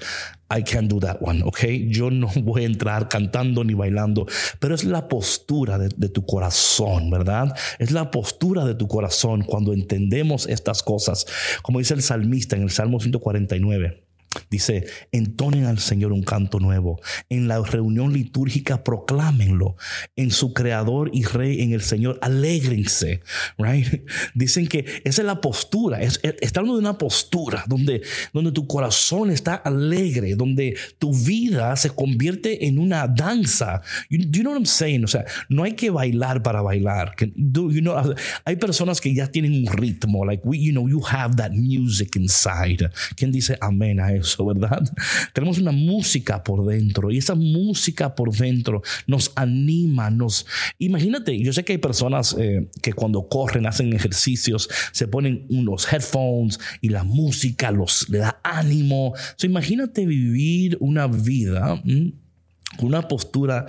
I 0.49 0.63
can't 0.63 0.89
do 0.89 0.99
that 0.99 1.17
one, 1.21 1.43
ok. 1.43 1.59
Yo 1.87 2.11
no 2.11 2.27
voy 2.43 2.63
a 2.63 2.65
entrar 2.65 3.07
cantando 3.07 3.63
ni 3.63 3.73
bailando, 3.73 4.25
pero 4.59 4.75
es 4.75 4.83
la 4.83 5.07
postura 5.07 5.77
de, 5.77 5.89
de 5.95 6.09
tu 6.09 6.25
corazón, 6.25 7.09
¿verdad? 7.09 7.55
Es 7.79 7.91
la 7.91 8.11
postura 8.11 8.65
de 8.65 8.75
tu 8.75 8.87
corazón 8.87 9.43
cuando 9.43 9.73
entendemos 9.73 10.47
estas 10.47 10.83
cosas. 10.83 11.25
Como 11.61 11.79
dice 11.79 11.93
el 11.93 12.01
salmista 12.01 12.55
en 12.55 12.63
el 12.63 12.71
Salmo 12.71 12.99
149. 12.99 14.10
Dice, 14.49 14.85
entonen 15.11 15.65
al 15.65 15.79
Señor 15.79 16.11
un 16.11 16.23
canto 16.23 16.59
nuevo. 16.59 17.01
En 17.29 17.47
la 17.47 17.61
reunión 17.61 18.13
litúrgica 18.13 18.83
proclámenlo. 18.83 19.75
En 20.15 20.31
su 20.31 20.53
creador 20.53 21.09
y 21.13 21.23
rey, 21.23 21.61
en 21.61 21.73
el 21.73 21.81
Señor, 21.81 22.17
alégrense. 22.21 23.21
Right? 23.57 24.03
Dicen 24.33 24.67
que 24.67 24.85
esa 25.03 25.21
es 25.21 25.25
la 25.25 25.41
postura. 25.41 26.01
Es, 26.01 26.19
está 26.23 26.61
hablando 26.61 26.79
de 26.79 26.87
una 26.87 26.97
postura 26.97 27.65
donde, 27.67 28.01
donde 28.33 28.51
tu 28.51 28.67
corazón 28.67 29.31
está 29.31 29.55
alegre, 29.55 30.35
donde 30.35 30.77
tu 30.97 31.13
vida 31.13 31.75
se 31.75 31.89
convierte 31.89 32.67
en 32.67 32.79
una 32.79 33.07
danza. 33.07 33.81
You, 34.09 34.19
you 34.31 34.41
know 34.41 34.51
what 34.53 34.59
I'm 34.59 34.65
saying? 34.65 35.03
O 35.03 35.07
sea, 35.07 35.25
no 35.49 35.63
hay 35.63 35.73
que 35.73 35.89
bailar 35.89 36.41
para 36.41 36.61
bailar. 36.61 37.15
you 37.17 37.81
know, 37.81 38.15
hay 38.45 38.55
personas 38.55 39.01
que 39.01 39.13
ya 39.13 39.27
tienen 39.27 39.53
un 39.53 39.67
ritmo. 39.67 40.25
Like, 40.25 40.43
we, 40.45 40.57
you 40.57 40.71
know, 40.71 40.87
you 40.87 41.01
have 41.05 41.35
that 41.35 41.51
music 41.51 42.15
inside. 42.15 42.89
¿Quién 43.15 43.31
dice 43.31 43.57
amén 43.59 43.99
a 43.99 44.13
eso? 44.13 44.20
Eso, 44.21 44.45
¿verdad? 44.45 44.81
Tenemos 45.33 45.57
una 45.57 45.71
música 45.71 46.43
por 46.43 46.65
dentro 46.65 47.11
y 47.11 47.17
esa 47.17 47.35
música 47.35 48.15
por 48.15 48.31
dentro 48.31 48.81
nos 49.07 49.31
anima, 49.35 50.09
nos... 50.09 50.45
Imagínate, 50.79 51.39
yo 51.41 51.53
sé 51.53 51.63
que 51.63 51.73
hay 51.73 51.77
personas 51.77 52.35
eh, 52.39 52.69
que 52.81 52.93
cuando 52.93 53.27
corren, 53.27 53.65
hacen 53.65 53.93
ejercicios, 53.93 54.69
se 54.91 55.07
ponen 55.07 55.45
unos 55.49 55.91
headphones 55.91 56.59
y 56.81 56.89
la 56.89 57.03
música 57.03 57.71
los 57.71 58.09
le 58.09 58.19
da 58.19 58.39
ánimo. 58.43 59.13
imagínate 59.41 60.05
vivir 60.05 60.77
una 60.79 61.07
vida, 61.07 61.81
una 62.79 63.07
postura 63.07 63.67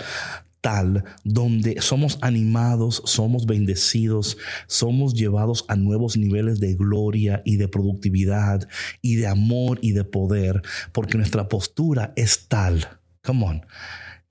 tal 0.63 1.05
donde 1.25 1.83
somos 1.83 2.19
animados, 2.23 3.03
somos 3.05 3.45
bendecidos, 3.45 4.39
somos 4.67 5.13
llevados 5.13 5.67
a 5.69 5.77
nuevos 5.77 6.17
niveles 6.17 6.61
de 6.61 6.75
gloria 6.75 7.43
y 7.45 7.57
de 7.57 7.69
productividad 7.69 8.67
y 9.03 9.17
de 9.17 9.27
amor 9.27 9.79
y 9.83 9.93
de 9.93 10.05
poder, 10.05 10.63
porque 10.93 11.19
nuestra 11.19 11.49
postura 11.49 12.15
es 12.17 12.49
tal. 12.49 12.89
Come 13.23 13.45
on 13.45 13.63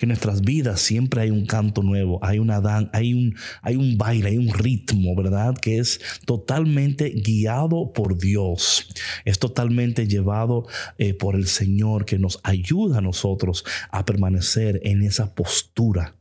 que 0.01 0.05
en 0.05 0.09
nuestras 0.09 0.41
vidas 0.41 0.81
siempre 0.81 1.21
hay 1.21 1.29
un 1.29 1.45
canto 1.45 1.83
nuevo, 1.83 2.17
hay 2.23 2.39
una 2.39 2.59
dan, 2.59 2.89
hay 2.91 3.13
un, 3.13 3.35
hay 3.61 3.75
un 3.75 4.00
baile, 4.00 4.29
hay 4.29 4.38
un 4.39 4.51
ritmo, 4.51 5.15
¿verdad? 5.15 5.53
Que 5.53 5.77
es 5.77 6.01
totalmente 6.25 7.11
guiado 7.11 7.93
por 7.93 8.17
Dios, 8.17 8.88
es 9.25 9.38
totalmente 9.38 10.07
llevado 10.07 10.65
eh, 10.97 11.13
por 11.13 11.35
el 11.35 11.45
Señor 11.45 12.05
que 12.05 12.17
nos 12.17 12.39
ayuda 12.41 12.97
a 12.97 13.01
nosotros 13.01 13.63
a 13.91 14.03
permanecer 14.03 14.79
en 14.81 15.03
esa 15.03 15.35
postura 15.35 16.15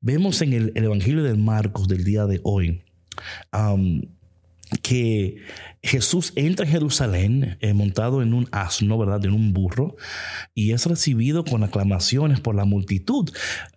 Vemos 0.00 0.42
en 0.42 0.52
el, 0.52 0.72
Evangelio 0.74 1.22
de 1.22 1.34
Marcos 1.34 1.88
del 1.88 2.04
día 2.04 2.26
de 2.26 2.40
hoy 2.42 2.82
que 4.82 5.36
Jesús 5.82 6.32
entra 6.36 6.64
en 6.64 6.72
Jerusalén 6.72 7.58
eh, 7.60 7.74
montado 7.74 8.22
en 8.22 8.34
un 8.34 8.48
asno, 8.52 8.98
¿verdad? 8.98 9.24
En 9.24 9.32
un 9.32 9.52
burro, 9.52 9.96
y 10.54 10.72
es 10.72 10.86
recibido 10.86 11.44
con 11.44 11.64
aclamaciones 11.64 12.40
por 12.40 12.54
la 12.54 12.64
multitud. 12.64 13.30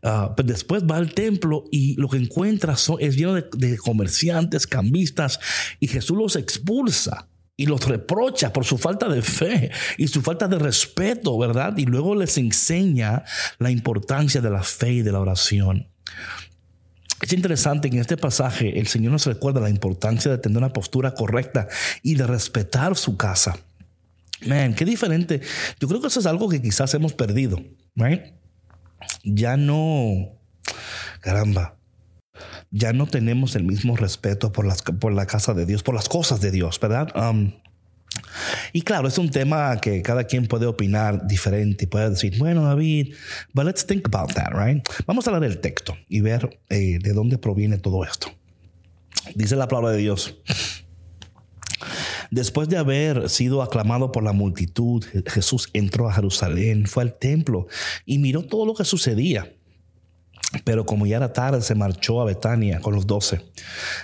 Ah, 0.04 0.34
pero 0.36 0.50
después 0.50 0.84
va 0.84 0.98
al 0.98 1.14
templo 1.14 1.66
y 1.72 1.96
lo 1.96 2.10
que 2.10 2.18
encuentra 2.18 2.76
es 3.00 3.16
lleno 3.16 3.34
de, 3.34 3.46
de 3.58 3.78
comerciantes, 3.78 4.68
cambistas, 4.68 5.40
y 5.80 5.88
Jesús 5.88 6.18
los 6.18 6.36
expulsa 6.36 7.28
y 7.56 7.66
los 7.66 7.86
reprocha 7.86 8.52
por 8.52 8.66
su 8.66 8.78
falta 8.78 9.08
de 9.08 9.22
fe 9.22 9.72
y 9.98 10.08
su 10.08 10.22
falta 10.22 10.48
de 10.48 10.58
respeto, 10.58 11.38
¿verdad? 11.38 11.78
Y 11.78 11.86
luego 11.86 12.16
les 12.16 12.38
enseña 12.38 13.24
la 13.60 13.70
importancia 13.70 14.42
de 14.42 14.50
la 14.50 14.64
fe 14.64 14.92
y 14.94 15.02
de 15.02 15.12
la 15.12 15.20
oración. 15.20 15.88
Es 17.22 17.32
interesante 17.32 17.90
que 17.90 17.96
en 17.96 18.02
este 18.02 18.18
pasaje 18.18 18.80
el 18.80 18.88
Señor 18.88 19.14
nos 19.14 19.26
recuerda 19.26 19.62
la 19.62 19.70
importancia 19.70 20.30
de 20.30 20.40
tener 20.40 20.58
una 20.58 20.74
postura 20.74 21.14
correcta 21.14 21.68
y 22.02 22.16
de 22.16 22.28
respetar 22.28 22.98
su 22.98 23.16
casa. 23.16 23.58
Man, 24.46 24.74
qué 24.74 24.84
diferente. 24.84 25.40
Yo 25.80 25.88
creo 25.88 26.02
que 26.02 26.08
eso 26.08 26.20
es 26.20 26.26
algo 26.26 26.50
que 26.50 26.62
quizás 26.62 26.94
hemos 26.96 27.14
perdido. 27.14 27.62
Right? 27.96 28.34
Ya 29.24 29.56
no, 29.56 30.38
caramba, 31.22 31.78
ya 32.74 32.92
no 32.92 33.06
tenemos 33.06 33.56
el 33.56 33.64
mismo 33.64 33.96
respeto 33.96 34.52
por, 34.52 34.66
las, 34.66 34.82
por 34.82 35.14
la 35.14 35.28
casa 35.28 35.54
de 35.54 35.68
Dios, 35.68 35.84
por 35.84 35.94
las 35.94 36.10
cosas 36.10 36.42
de 36.42 36.50
Dios, 36.50 36.80
¿verdad? 36.80 37.10
Um, 37.16 37.54
y 38.74 38.82
claro, 38.82 39.08
es 39.08 39.18
un 39.20 39.30
tema 39.30 39.80
que 39.80 40.02
cada 40.02 40.26
quien 40.26 40.48
puede 40.48 40.66
opinar 40.66 41.28
diferente 41.28 41.86
y 41.86 41.88
puede 41.88 42.10
decir, 42.10 42.38
bueno, 42.40 42.64
David, 42.64 43.14
but 43.54 43.66
let's 43.66 43.86
think 43.86 44.08
about 44.12 44.34
that, 44.34 44.52
right? 44.54 44.84
Vamos 45.06 45.28
a 45.28 45.32
leer 45.32 45.44
el 45.44 45.60
texto 45.60 45.96
y 46.10 46.22
ver 46.22 46.60
eh, 46.70 46.98
de 47.00 47.14
dónde 47.14 47.38
proviene 47.38 47.78
todo 47.78 48.04
esto. 48.04 48.32
Dice 49.36 49.56
la 49.56 49.68
palabra 49.68 49.92
de 49.92 50.00
Dios. 50.00 50.36
Después 52.32 52.68
de 52.70 52.78
haber 52.78 53.30
sido 53.30 53.62
aclamado 53.62 54.12
por 54.12 54.24
la 54.24 54.34
multitud, 54.34 55.06
Jesús 55.28 55.70
entró 55.74 56.10
a 56.10 56.14
Jerusalén, 56.14 56.88
fue 56.88 57.04
al 57.04 57.14
templo 57.20 57.68
y 58.06 58.18
miró 58.18 58.42
todo 58.44 58.66
lo 58.66 58.74
que 58.74 58.84
sucedía. 58.84 59.54
Pero 60.64 60.86
como 60.86 61.06
ya 61.06 61.18
era 61.18 61.34
tarde, 61.34 61.62
se 61.62 61.76
marchó 61.76 62.22
a 62.22 62.26
Betania 62.26 62.80
con 62.80 62.94
los 62.94 63.08
doce. 63.08 63.42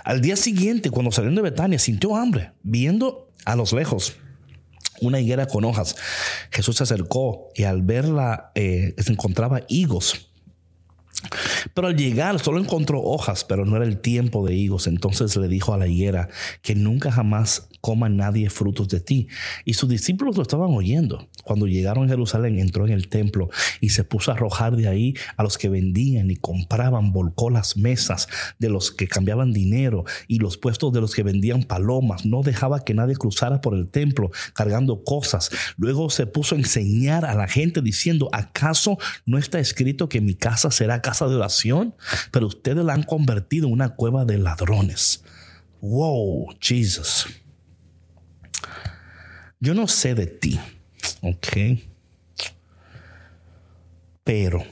Al 0.03 0.21
día 0.21 0.35
siguiente, 0.35 0.89
cuando 0.89 1.11
salió 1.11 1.31
de 1.31 1.41
Betania, 1.41 1.79
sintió 1.79 2.15
hambre, 2.15 2.53
viendo 2.63 3.31
a 3.45 3.55
los 3.55 3.73
lejos 3.73 4.15
una 5.01 5.19
higuera 5.19 5.45
con 5.45 5.63
hojas. 5.65 5.95
Jesús 6.51 6.77
se 6.77 6.83
acercó 6.83 7.49
y 7.55 7.63
al 7.63 7.81
verla 7.81 8.51
eh, 8.55 8.95
se 8.97 9.11
encontraba 9.11 9.61
higos 9.67 10.28
pero 11.73 11.87
al 11.87 11.97
llegar 11.97 12.39
solo 12.39 12.59
encontró 12.59 13.01
hojas, 13.01 13.43
pero 13.43 13.65
no 13.65 13.75
era 13.75 13.85
el 13.85 13.99
tiempo 13.99 14.45
de 14.47 14.55
higos. 14.55 14.87
Entonces 14.87 15.35
le 15.35 15.47
dijo 15.47 15.73
a 15.73 15.77
la 15.77 15.87
higuera 15.87 16.29
que 16.61 16.75
nunca 16.75 17.11
jamás 17.11 17.67
coma 17.81 18.09
nadie 18.09 18.49
frutos 18.49 18.89
de 18.89 18.99
ti. 18.99 19.27
Y 19.65 19.73
sus 19.73 19.89
discípulos 19.89 20.35
lo 20.35 20.43
estaban 20.43 20.71
oyendo. 20.71 21.29
Cuando 21.43 21.67
llegaron 21.67 22.05
a 22.05 22.09
Jerusalén, 22.09 22.59
entró 22.59 22.85
en 22.85 22.93
el 22.93 23.07
templo 23.07 23.49
y 23.79 23.89
se 23.89 24.03
puso 24.03 24.31
a 24.31 24.35
arrojar 24.35 24.75
de 24.75 24.87
ahí 24.87 25.13
a 25.37 25.43
los 25.43 25.57
que 25.57 25.69
vendían 25.69 26.29
y 26.29 26.35
compraban, 26.35 27.11
volcó 27.11 27.49
las 27.49 27.77
mesas 27.77 28.27
de 28.59 28.69
los 28.69 28.91
que 28.91 29.07
cambiaban 29.07 29.53
dinero 29.53 30.05
y 30.27 30.39
los 30.39 30.57
puestos 30.57 30.91
de 30.93 31.01
los 31.01 31.15
que 31.15 31.23
vendían 31.23 31.63
palomas. 31.63 32.25
No 32.25 32.43
dejaba 32.43 32.83
que 32.83 32.93
nadie 32.93 33.15
cruzara 33.15 33.61
por 33.61 33.75
el 33.75 33.87
templo 33.87 34.31
cargando 34.53 35.03
cosas. 35.03 35.49
Luego 35.77 36.09
se 36.09 36.27
puso 36.27 36.55
a 36.55 36.57
enseñar 36.57 37.25
a 37.25 37.35
la 37.35 37.47
gente 37.47 37.81
diciendo, 37.81 38.29
¿acaso 38.31 38.97
no 39.25 39.37
está 39.37 39.59
escrito 39.59 40.09
que 40.09 40.21
mi 40.21 40.35
casa 40.35 40.71
será 40.71 41.01
casa 41.01 41.08
de 41.29 41.35
oración? 41.35 41.95
Pero 42.31 42.47
ustedes 42.47 42.83
la 42.85 42.93
han 42.93 43.03
convertido 43.03 43.67
en 43.67 43.73
una 43.73 43.95
cueva 43.95 44.25
de 44.25 44.37
ladrones. 44.37 45.23
Wow, 45.81 46.55
Jesus. 46.59 47.27
Yo 49.59 49.73
no 49.73 49.87
sé 49.87 50.15
de 50.15 50.27
ti, 50.27 50.59
¿ok? 51.21 51.79
Pero 54.23 54.63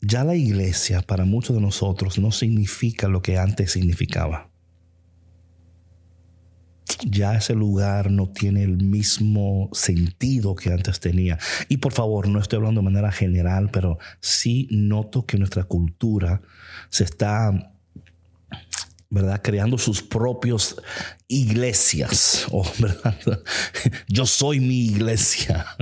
ya 0.00 0.24
la 0.24 0.34
iglesia 0.34 1.02
para 1.02 1.24
muchos 1.24 1.56
de 1.56 1.62
nosotros 1.62 2.18
no 2.18 2.30
significa 2.30 3.08
lo 3.08 3.20
que 3.20 3.38
antes 3.38 3.72
significaba. 3.72 4.50
Ya 7.02 7.34
ese 7.34 7.54
lugar 7.54 8.10
no 8.10 8.28
tiene 8.28 8.62
el 8.62 8.78
mismo 8.78 9.68
sentido 9.72 10.54
que 10.54 10.70
antes 10.70 11.00
tenía. 11.00 11.38
Y 11.68 11.78
por 11.78 11.92
favor, 11.92 12.28
no 12.28 12.38
estoy 12.38 12.58
hablando 12.58 12.80
de 12.80 12.86
manera 12.86 13.12
general, 13.12 13.70
pero 13.70 13.98
sí 14.20 14.68
noto 14.70 15.26
que 15.26 15.38
nuestra 15.38 15.64
cultura 15.64 16.42
se 16.90 17.04
está 17.04 17.74
¿verdad? 19.14 19.40
Creando 19.44 19.78
sus 19.78 20.02
propios 20.02 20.76
iglesias. 21.28 22.46
Oh. 22.50 22.68
Yo 24.08 24.26
soy 24.26 24.60
mi 24.60 24.86
iglesia. 24.86 25.66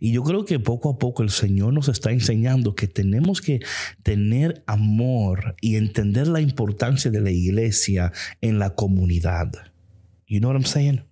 Y 0.00 0.12
yo 0.12 0.22
creo 0.22 0.44
que 0.44 0.60
poco 0.60 0.90
a 0.90 0.98
poco 0.98 1.22
el 1.22 1.30
Señor 1.30 1.72
nos 1.72 1.88
está 1.88 2.12
enseñando 2.12 2.74
que 2.74 2.86
tenemos 2.86 3.40
que 3.40 3.60
tener 4.02 4.62
amor 4.66 5.56
y 5.60 5.76
entender 5.76 6.28
la 6.28 6.40
importancia 6.40 7.10
de 7.10 7.20
la 7.20 7.30
iglesia 7.30 8.12
en 8.40 8.58
la 8.58 8.74
comunidad. 8.74 9.50
You 10.28 10.40
know 10.40 10.50
what 10.50 10.56
I'm 10.56 10.66
saying? 10.66 11.02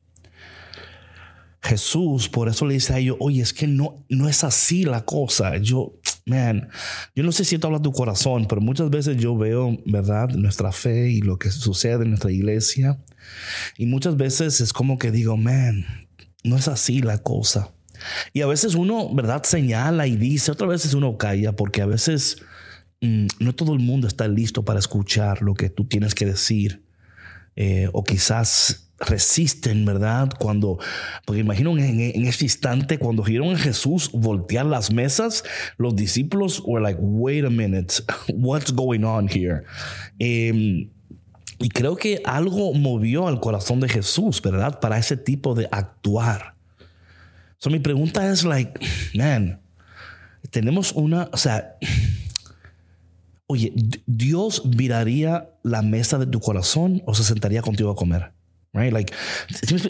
Jesús 1.66 2.28
por 2.28 2.48
eso 2.48 2.64
le 2.64 2.74
dice 2.74 2.94
a 2.94 2.98
ellos, 2.98 3.16
oye, 3.18 3.42
es 3.42 3.52
que 3.52 3.66
no, 3.66 4.04
no 4.08 4.28
es 4.28 4.44
así 4.44 4.84
la 4.84 5.04
cosa. 5.04 5.56
Yo, 5.56 5.98
man, 6.24 6.68
yo 7.14 7.24
no 7.24 7.32
sé 7.32 7.44
si 7.44 7.56
esto 7.56 7.66
habla 7.66 7.82
tu 7.82 7.92
corazón, 7.92 8.46
pero 8.48 8.60
muchas 8.60 8.88
veces 8.90 9.16
yo 9.16 9.36
veo, 9.36 9.76
¿verdad?, 9.84 10.30
nuestra 10.30 10.70
fe 10.70 11.10
y 11.10 11.20
lo 11.22 11.38
que 11.38 11.50
sucede 11.50 12.04
en 12.04 12.10
nuestra 12.10 12.30
iglesia. 12.30 13.02
Y 13.76 13.86
muchas 13.86 14.16
veces 14.16 14.60
es 14.60 14.72
como 14.72 14.98
que 14.98 15.10
digo, 15.10 15.36
man, 15.36 15.84
no 16.44 16.56
es 16.56 16.68
así 16.68 17.02
la 17.02 17.18
cosa. 17.18 17.72
Y 18.32 18.42
a 18.42 18.46
veces 18.46 18.74
uno, 18.74 19.12
¿verdad?, 19.12 19.42
señala 19.42 20.06
y 20.06 20.16
dice, 20.16 20.52
otras 20.52 20.70
veces 20.70 20.94
uno 20.94 21.16
calla, 21.16 21.56
porque 21.56 21.82
a 21.82 21.86
veces 21.86 22.36
mm, 23.00 23.26
no 23.40 23.54
todo 23.54 23.72
el 23.72 23.80
mundo 23.80 24.06
está 24.06 24.28
listo 24.28 24.64
para 24.64 24.78
escuchar 24.78 25.42
lo 25.42 25.54
que 25.54 25.68
tú 25.68 25.86
tienes 25.86 26.14
que 26.14 26.26
decir. 26.26 26.84
Eh, 27.56 27.88
o 27.92 28.04
quizás 28.04 28.85
resisten, 28.98 29.84
¿verdad? 29.84 30.30
Cuando, 30.38 30.78
porque 31.24 31.40
imagino 31.40 31.76
en, 31.76 32.00
en, 32.00 32.26
este 32.26 32.44
instante, 32.44 32.98
cuando 32.98 33.22
vieron 33.22 33.54
a 33.54 33.58
Jesús 33.58 34.10
voltear 34.12 34.66
las 34.66 34.90
mesas, 34.90 35.44
los 35.76 35.94
discípulos 35.94 36.62
were 36.64 36.82
like, 36.82 36.98
wait 37.00 37.44
a 37.44 37.50
minute, 37.50 38.02
what's 38.34 38.72
going 38.72 39.04
on 39.04 39.28
here? 39.28 39.64
Em, 40.18 40.90
y 41.58 41.68
creo 41.70 41.96
que 41.96 42.20
algo 42.24 42.74
movió 42.74 43.28
al 43.28 43.40
corazón 43.40 43.80
de 43.80 43.88
Jesús, 43.88 44.42
¿verdad? 44.42 44.80
Para 44.80 44.98
ese 44.98 45.16
tipo 45.16 45.54
de 45.54 45.68
actuar. 45.70 46.54
So 47.58 47.70
mi 47.70 47.78
pregunta 47.78 48.30
es 48.30 48.44
like, 48.44 48.78
man, 49.14 49.60
tenemos 50.50 50.92
una, 50.92 51.28
o 51.32 51.36
sea, 51.36 51.76
oye, 53.46 53.72
¿Dios 54.06 54.62
viraría 54.66 55.50
la 55.62 55.82
mesa 55.82 56.18
de 56.18 56.26
tu 56.26 56.40
corazón 56.40 57.02
o 57.06 57.14
se 57.14 57.24
sentaría 57.24 57.62
contigo 57.62 57.90
a 57.90 57.96
comer? 57.96 58.35
Right? 58.76 58.92
Like, 58.92 59.12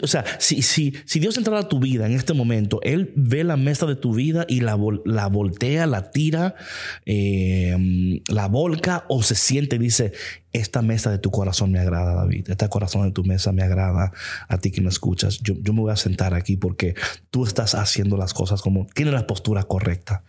o 0.01 0.07
sea, 0.07 0.23
si, 0.39 0.61
si, 0.61 0.93
si 1.05 1.19
Dios 1.19 1.37
entrara 1.37 1.59
a 1.59 1.67
tu 1.67 1.79
vida 1.79 2.05
en 2.05 2.13
este 2.13 2.33
momento, 2.33 2.79
Él 2.83 3.11
ve 3.15 3.43
la 3.43 3.57
mesa 3.57 3.85
de 3.85 3.95
tu 3.95 4.13
vida 4.13 4.45
y 4.47 4.61
la, 4.61 4.79
la 5.03 5.27
voltea, 5.27 5.85
la 5.87 6.11
tira, 6.11 6.55
eh, 7.05 7.75
la 8.29 8.47
volca 8.47 9.03
o 9.09 9.21
se 9.23 9.35
siente 9.35 9.75
y 9.75 9.79
dice, 9.79 10.13
esta 10.53 10.81
mesa 10.81 11.11
de 11.11 11.19
tu 11.19 11.31
corazón 11.31 11.71
me 11.71 11.79
agrada, 11.79 12.13
David. 12.15 12.49
Este 12.49 12.69
corazón 12.69 13.03
de 13.03 13.11
tu 13.11 13.23
mesa 13.23 13.51
me 13.51 13.63
agrada 13.63 14.11
a 14.47 14.57
ti 14.57 14.71
que 14.71 14.81
me 14.81 14.89
escuchas. 14.89 15.39
Yo, 15.39 15.55
yo 15.61 15.73
me 15.73 15.81
voy 15.81 15.91
a 15.91 15.95
sentar 15.95 16.33
aquí 16.33 16.57
porque 16.57 16.95
tú 17.29 17.45
estás 17.45 17.75
haciendo 17.75 18.17
las 18.17 18.33
cosas 18.33 18.61
como, 18.61 18.87
tienes 18.93 19.13
la 19.13 19.27
postura 19.27 19.63
correcta. 19.63 20.23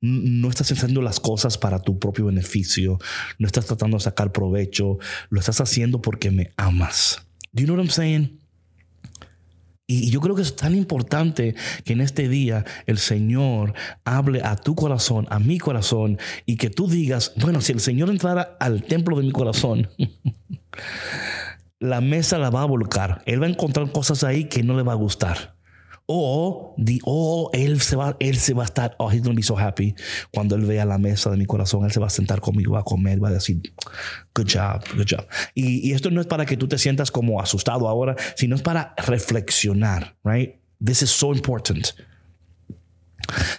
No 0.00 0.48
estás 0.48 0.70
haciendo 0.72 1.02
las 1.02 1.20
cosas 1.20 1.58
para 1.58 1.80
tu 1.80 1.98
propio 1.98 2.26
beneficio. 2.26 2.98
No 3.38 3.46
estás 3.46 3.66
tratando 3.66 3.96
de 3.96 4.04
sacar 4.04 4.32
provecho. 4.32 4.98
Lo 5.28 5.40
estás 5.40 5.60
haciendo 5.60 6.00
porque 6.00 6.30
me 6.30 6.52
amas. 6.56 7.27
Do 7.52 7.62
you 7.62 7.66
know 7.66 7.76
what 7.76 7.84
I'm 7.84 7.90
saying? 7.90 8.38
Y 9.90 10.10
yo 10.10 10.20
creo 10.20 10.34
que 10.36 10.42
es 10.42 10.54
tan 10.54 10.74
importante 10.74 11.54
que 11.82 11.94
en 11.94 12.02
este 12.02 12.28
día 12.28 12.66
el 12.86 12.98
Señor 12.98 13.72
hable 14.04 14.42
a 14.44 14.56
tu 14.56 14.74
corazón, 14.74 15.26
a 15.30 15.38
mi 15.38 15.58
corazón, 15.58 16.18
y 16.44 16.56
que 16.56 16.68
tú 16.68 16.88
digas, 16.88 17.32
bueno, 17.36 17.62
si 17.62 17.72
el 17.72 17.80
Señor 17.80 18.10
entrara 18.10 18.58
al 18.60 18.82
templo 18.82 19.16
de 19.16 19.22
mi 19.22 19.32
corazón, 19.32 19.88
la 21.80 22.02
mesa 22.02 22.36
la 22.36 22.50
va 22.50 22.62
a 22.62 22.66
volcar. 22.66 23.22
Él 23.24 23.40
va 23.40 23.46
a 23.46 23.50
encontrar 23.50 23.90
cosas 23.90 24.24
ahí 24.24 24.44
que 24.44 24.62
no 24.62 24.76
le 24.76 24.82
va 24.82 24.92
a 24.92 24.96
gustar. 24.96 25.57
O, 26.10 26.74
the, 26.82 27.00
o 27.04 27.50
él, 27.52 27.82
se 27.82 27.94
va, 27.94 28.16
él 28.18 28.38
se 28.38 28.54
va 28.54 28.62
a 28.62 28.64
estar, 28.64 28.96
oh, 28.98 29.10
he's 29.12 29.22
to 29.22 29.34
be 29.34 29.42
so 29.42 29.58
happy. 29.58 29.94
Cuando 30.32 30.56
él 30.56 30.64
vea 30.64 30.86
la 30.86 30.96
mesa 30.96 31.30
de 31.30 31.36
mi 31.36 31.44
corazón, 31.44 31.84
él 31.84 31.92
se 31.92 32.00
va 32.00 32.06
a 32.06 32.10
sentar 32.10 32.40
conmigo, 32.40 32.72
va 32.72 32.80
a 32.80 32.84
comer, 32.84 33.22
va 33.22 33.28
a 33.28 33.32
decir, 33.32 33.60
good 34.34 34.48
job, 34.50 34.82
good 34.96 35.06
job. 35.06 35.26
Y, 35.54 35.86
y 35.86 35.92
esto 35.92 36.10
no 36.10 36.22
es 36.22 36.26
para 36.26 36.46
que 36.46 36.56
tú 36.56 36.66
te 36.66 36.78
sientas 36.78 37.10
como 37.10 37.42
asustado 37.42 37.88
ahora, 37.88 38.16
sino 38.36 38.56
es 38.56 38.62
para 38.62 38.94
reflexionar, 38.96 40.16
right? 40.24 40.54
This 40.82 41.02
is 41.02 41.10
so 41.10 41.34
important 41.34 41.94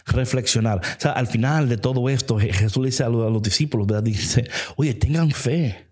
reflexionar. 0.07 0.79
O 0.79 0.99
sea, 0.99 1.11
al 1.11 1.27
final 1.27 1.69
de 1.69 1.77
todo 1.77 2.09
esto, 2.09 2.39
Jesús 2.39 2.77
le 2.77 2.87
dice 2.87 3.03
a 3.03 3.09
los, 3.09 3.27
a 3.27 3.29
los 3.29 3.41
discípulos, 3.41 3.87
¿verdad? 3.87 4.03
Dice, 4.03 4.49
oye, 4.75 4.93
tengan 4.93 5.31
fe. 5.31 5.88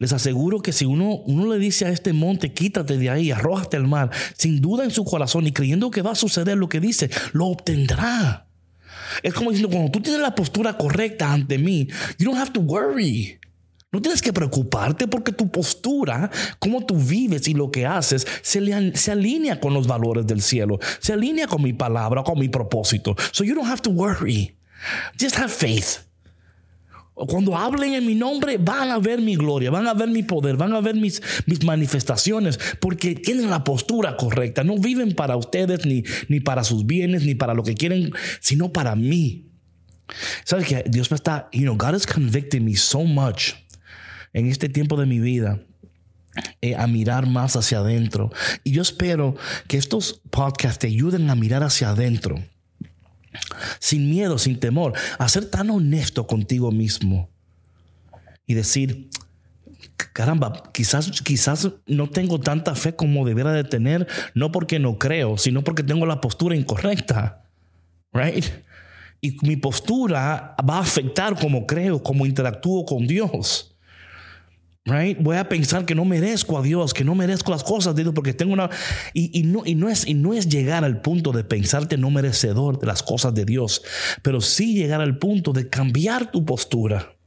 Les 0.00 0.12
aseguro 0.12 0.60
que 0.60 0.72
si 0.72 0.84
uno, 0.84 1.16
uno 1.26 1.52
le 1.52 1.58
dice 1.58 1.84
a 1.84 1.90
este 1.90 2.12
monte, 2.12 2.52
quítate 2.52 2.98
de 2.98 3.10
ahí, 3.10 3.32
arrójate 3.32 3.76
al 3.76 3.88
mar, 3.88 4.10
sin 4.36 4.60
duda 4.60 4.84
en 4.84 4.92
su 4.92 5.04
corazón 5.04 5.46
y 5.48 5.52
creyendo 5.52 5.90
que 5.90 6.02
va 6.02 6.12
a 6.12 6.14
suceder 6.14 6.56
lo 6.56 6.68
que 6.68 6.78
dice, 6.78 7.10
lo 7.32 7.46
obtendrá. 7.46 8.46
Es 9.24 9.34
como 9.34 9.50
diciendo, 9.50 9.74
cuando 9.74 9.90
tú 9.90 10.00
tienes 10.00 10.20
la 10.20 10.36
postura 10.36 10.78
correcta 10.78 11.32
ante 11.32 11.58
mí, 11.58 11.88
you 12.18 12.26
don't 12.26 12.38
have 12.38 12.52
to 12.52 12.60
worry. 12.60 13.40
No 13.90 14.00
tienes 14.00 14.22
que 14.22 14.32
preocuparte 14.32 15.08
porque 15.08 15.32
tu 15.32 15.50
postura, 15.50 16.30
cómo 16.60 16.84
tú 16.84 16.94
vives 16.94 17.48
y 17.48 17.54
lo 17.54 17.72
que 17.72 17.86
haces, 17.86 18.24
se, 18.42 18.96
se 18.96 19.10
alinea 19.10 19.58
con 19.58 19.74
los 19.74 19.88
valores 19.88 20.26
del 20.26 20.42
cielo, 20.42 20.78
se 21.00 21.14
alinea 21.14 21.48
con 21.48 21.62
mi 21.62 21.72
palabra, 21.72 22.22
con 22.22 22.38
mi 22.38 22.48
propósito. 22.48 23.16
So 23.32 23.42
you 23.42 23.54
don't 23.54 23.68
have 23.68 23.82
to 23.82 23.90
worry. 23.90 24.56
Just 25.18 25.36
have 25.36 25.50
faith. 25.50 26.07
Cuando 27.26 27.56
hablen 27.56 27.94
en 27.94 28.06
mi 28.06 28.14
nombre, 28.14 28.58
van 28.58 28.90
a 28.90 28.98
ver 28.98 29.20
mi 29.20 29.36
gloria, 29.36 29.70
van 29.70 29.86
a 29.86 29.94
ver 29.94 30.08
mi 30.08 30.22
poder, 30.22 30.56
van 30.56 30.72
a 30.72 30.80
ver 30.80 30.94
mis, 30.94 31.20
mis 31.46 31.64
manifestaciones, 31.64 32.58
porque 32.80 33.14
tienen 33.14 33.50
la 33.50 33.64
postura 33.64 34.16
correcta. 34.16 34.64
No 34.64 34.78
viven 34.78 35.14
para 35.14 35.36
ustedes, 35.36 35.84
ni, 35.84 36.04
ni 36.28 36.40
para 36.40 36.64
sus 36.64 36.86
bienes, 36.86 37.24
ni 37.24 37.34
para 37.34 37.54
lo 37.54 37.62
que 37.62 37.74
quieren, 37.74 38.12
sino 38.40 38.72
para 38.72 38.94
mí. 38.94 39.46
¿Sabes 40.44 40.66
que 40.66 40.84
Dios 40.88 41.10
me 41.10 41.16
está, 41.16 41.48
you 41.52 41.62
know, 41.62 41.76
God 41.76 41.94
is 41.94 42.06
convicting 42.06 42.64
me 42.64 42.76
so 42.76 43.04
much 43.04 43.54
en 44.32 44.46
este 44.46 44.68
tiempo 44.68 44.96
de 44.96 45.06
mi 45.06 45.18
vida. 45.18 45.60
Eh, 46.60 46.76
a 46.76 46.86
mirar 46.86 47.26
más 47.26 47.56
hacia 47.56 47.78
adentro. 47.78 48.30
Y 48.62 48.70
yo 48.70 48.82
espero 48.82 49.34
que 49.66 49.76
estos 49.76 50.20
podcasts 50.30 50.78
te 50.78 50.86
ayuden 50.86 51.30
a 51.30 51.34
mirar 51.34 51.64
hacia 51.64 51.90
adentro 51.90 52.36
sin 53.78 54.10
miedo, 54.10 54.38
sin 54.38 54.58
temor, 54.60 54.92
a 55.18 55.28
ser 55.28 55.50
tan 55.50 55.70
honesto 55.70 56.26
contigo 56.26 56.70
mismo 56.70 57.28
y 58.46 58.54
decir, 58.54 59.10
caramba, 60.12 60.62
quizás, 60.72 61.22
quizás 61.22 61.68
no 61.86 62.08
tengo 62.08 62.40
tanta 62.40 62.74
fe 62.74 62.96
como 62.96 63.26
debiera 63.26 63.52
de 63.52 63.64
tener, 63.64 64.08
no 64.34 64.50
porque 64.50 64.78
no 64.78 64.98
creo, 64.98 65.38
sino 65.38 65.62
porque 65.62 65.82
tengo 65.82 66.06
la 66.06 66.20
postura 66.20 66.56
incorrecta. 66.56 67.44
Right? 68.12 68.44
Y 69.20 69.36
mi 69.46 69.56
postura 69.56 70.56
va 70.68 70.78
a 70.78 70.80
afectar 70.80 71.38
cómo 71.38 71.66
creo, 71.66 72.02
cómo 72.02 72.24
interactúo 72.24 72.84
con 72.84 73.06
Dios. 73.06 73.76
Voy 75.20 75.36
a 75.36 75.48
pensar 75.48 75.84
que 75.84 75.94
no 75.94 76.04
merezco 76.04 76.58
a 76.58 76.62
Dios, 76.62 76.94
que 76.94 77.04
no 77.04 77.14
merezco 77.14 77.50
las 77.50 77.64
cosas 77.64 77.94
de 77.94 78.02
Dios 78.02 78.14
porque 78.14 78.32
tengo 78.32 78.52
una... 78.52 78.70
Y, 79.12 79.40
y 79.40 79.74
no 79.74 79.88
es 80.34 80.48
llegar 80.48 80.84
al 80.84 81.00
punto 81.00 81.32
de 81.32 81.44
pensarte 81.44 81.96
no 81.96 82.10
merecedor 82.10 82.78
de 82.78 82.86
las 82.86 83.02
cosas 83.02 83.34
de 83.34 83.44
Dios, 83.44 83.82
pero 84.22 84.40
sí 84.40 84.74
llegar 84.74 85.00
al 85.00 85.18
punto 85.18 85.52
de 85.52 85.68
cambiar 85.68 86.30
tu 86.30 86.44
postura. 86.44 87.17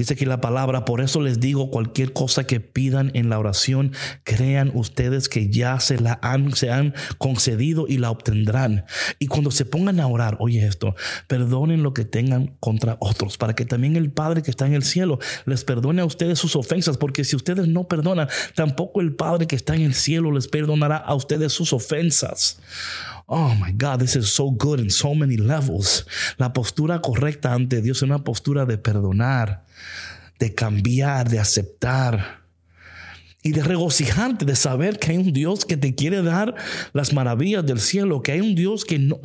Dice 0.00 0.14
aquí 0.14 0.24
la 0.24 0.40
palabra, 0.40 0.86
por 0.86 1.02
eso 1.02 1.20
les 1.20 1.40
digo 1.40 1.70
cualquier 1.70 2.14
cosa 2.14 2.46
que 2.46 2.58
pidan 2.58 3.10
en 3.12 3.28
la 3.28 3.38
oración, 3.38 3.92
crean 4.24 4.70
ustedes 4.72 5.28
que 5.28 5.50
ya 5.50 5.78
se 5.78 6.00
la 6.00 6.18
han, 6.22 6.56
se 6.56 6.70
han 6.70 6.94
concedido 7.18 7.84
y 7.86 7.98
la 7.98 8.10
obtendrán. 8.10 8.86
Y 9.18 9.26
cuando 9.26 9.50
se 9.50 9.66
pongan 9.66 10.00
a 10.00 10.06
orar, 10.06 10.38
oye 10.40 10.66
esto, 10.66 10.94
perdonen 11.26 11.82
lo 11.82 11.92
que 11.92 12.06
tengan 12.06 12.56
contra 12.60 12.96
otros, 12.98 13.36
para 13.36 13.54
que 13.54 13.66
también 13.66 13.94
el 13.94 14.10
Padre 14.10 14.40
que 14.40 14.50
está 14.50 14.66
en 14.66 14.72
el 14.72 14.84
cielo 14.84 15.18
les 15.44 15.64
perdone 15.64 16.00
a 16.00 16.06
ustedes 16.06 16.38
sus 16.38 16.56
ofensas, 16.56 16.96
porque 16.96 17.22
si 17.22 17.36
ustedes 17.36 17.68
no 17.68 17.86
perdonan, 17.86 18.30
tampoco 18.54 19.02
el 19.02 19.14
Padre 19.14 19.46
que 19.46 19.56
está 19.56 19.74
en 19.74 19.82
el 19.82 19.92
cielo 19.92 20.32
les 20.32 20.48
perdonará 20.48 20.96
a 20.96 21.14
ustedes 21.14 21.52
sus 21.52 21.74
ofensas. 21.74 22.58
Oh 23.32 23.54
my 23.54 23.72
God, 23.72 24.00
this 24.00 24.16
is 24.16 24.28
so 24.34 24.50
good 24.50 24.80
in 24.80 24.90
so 24.90 25.14
many 25.14 25.36
levels. 25.36 26.04
La 26.36 26.52
postura 26.52 27.00
correcta 27.00 27.52
ante 27.54 27.80
Dios 27.80 27.98
es 27.98 28.02
una 28.02 28.24
postura 28.24 28.66
de 28.66 28.76
perdonar 28.76 29.64
de 30.40 30.54
cambiar, 30.54 31.28
de 31.28 31.38
aceptar 31.38 32.40
y 33.42 33.52
de 33.52 33.62
regocijarte, 33.62 34.44
de 34.44 34.56
saber 34.56 34.98
que 34.98 35.12
hay 35.12 35.18
un 35.18 35.32
Dios 35.32 35.64
que 35.64 35.76
te 35.76 35.94
quiere 35.94 36.22
dar 36.22 36.54
las 36.92 37.12
maravillas 37.12 37.64
del 37.64 37.78
cielo, 37.78 38.22
que 38.22 38.32
hay 38.32 38.40
un 38.40 38.54
Dios 38.54 38.84
que 38.84 38.98
no, 38.98 39.20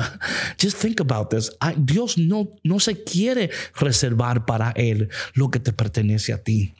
just 0.62 0.80
think 0.80 1.02
about 1.02 1.30
this, 1.30 1.52
Dios 1.78 2.18
no, 2.18 2.52
no 2.64 2.80
se 2.80 3.04
quiere 3.04 3.50
reservar 3.76 4.46
para 4.46 4.72
Él 4.72 5.10
lo 5.34 5.50
que 5.50 5.60
te 5.60 5.74
pertenece 5.74 6.34
a 6.34 6.44
ti. 6.44 6.74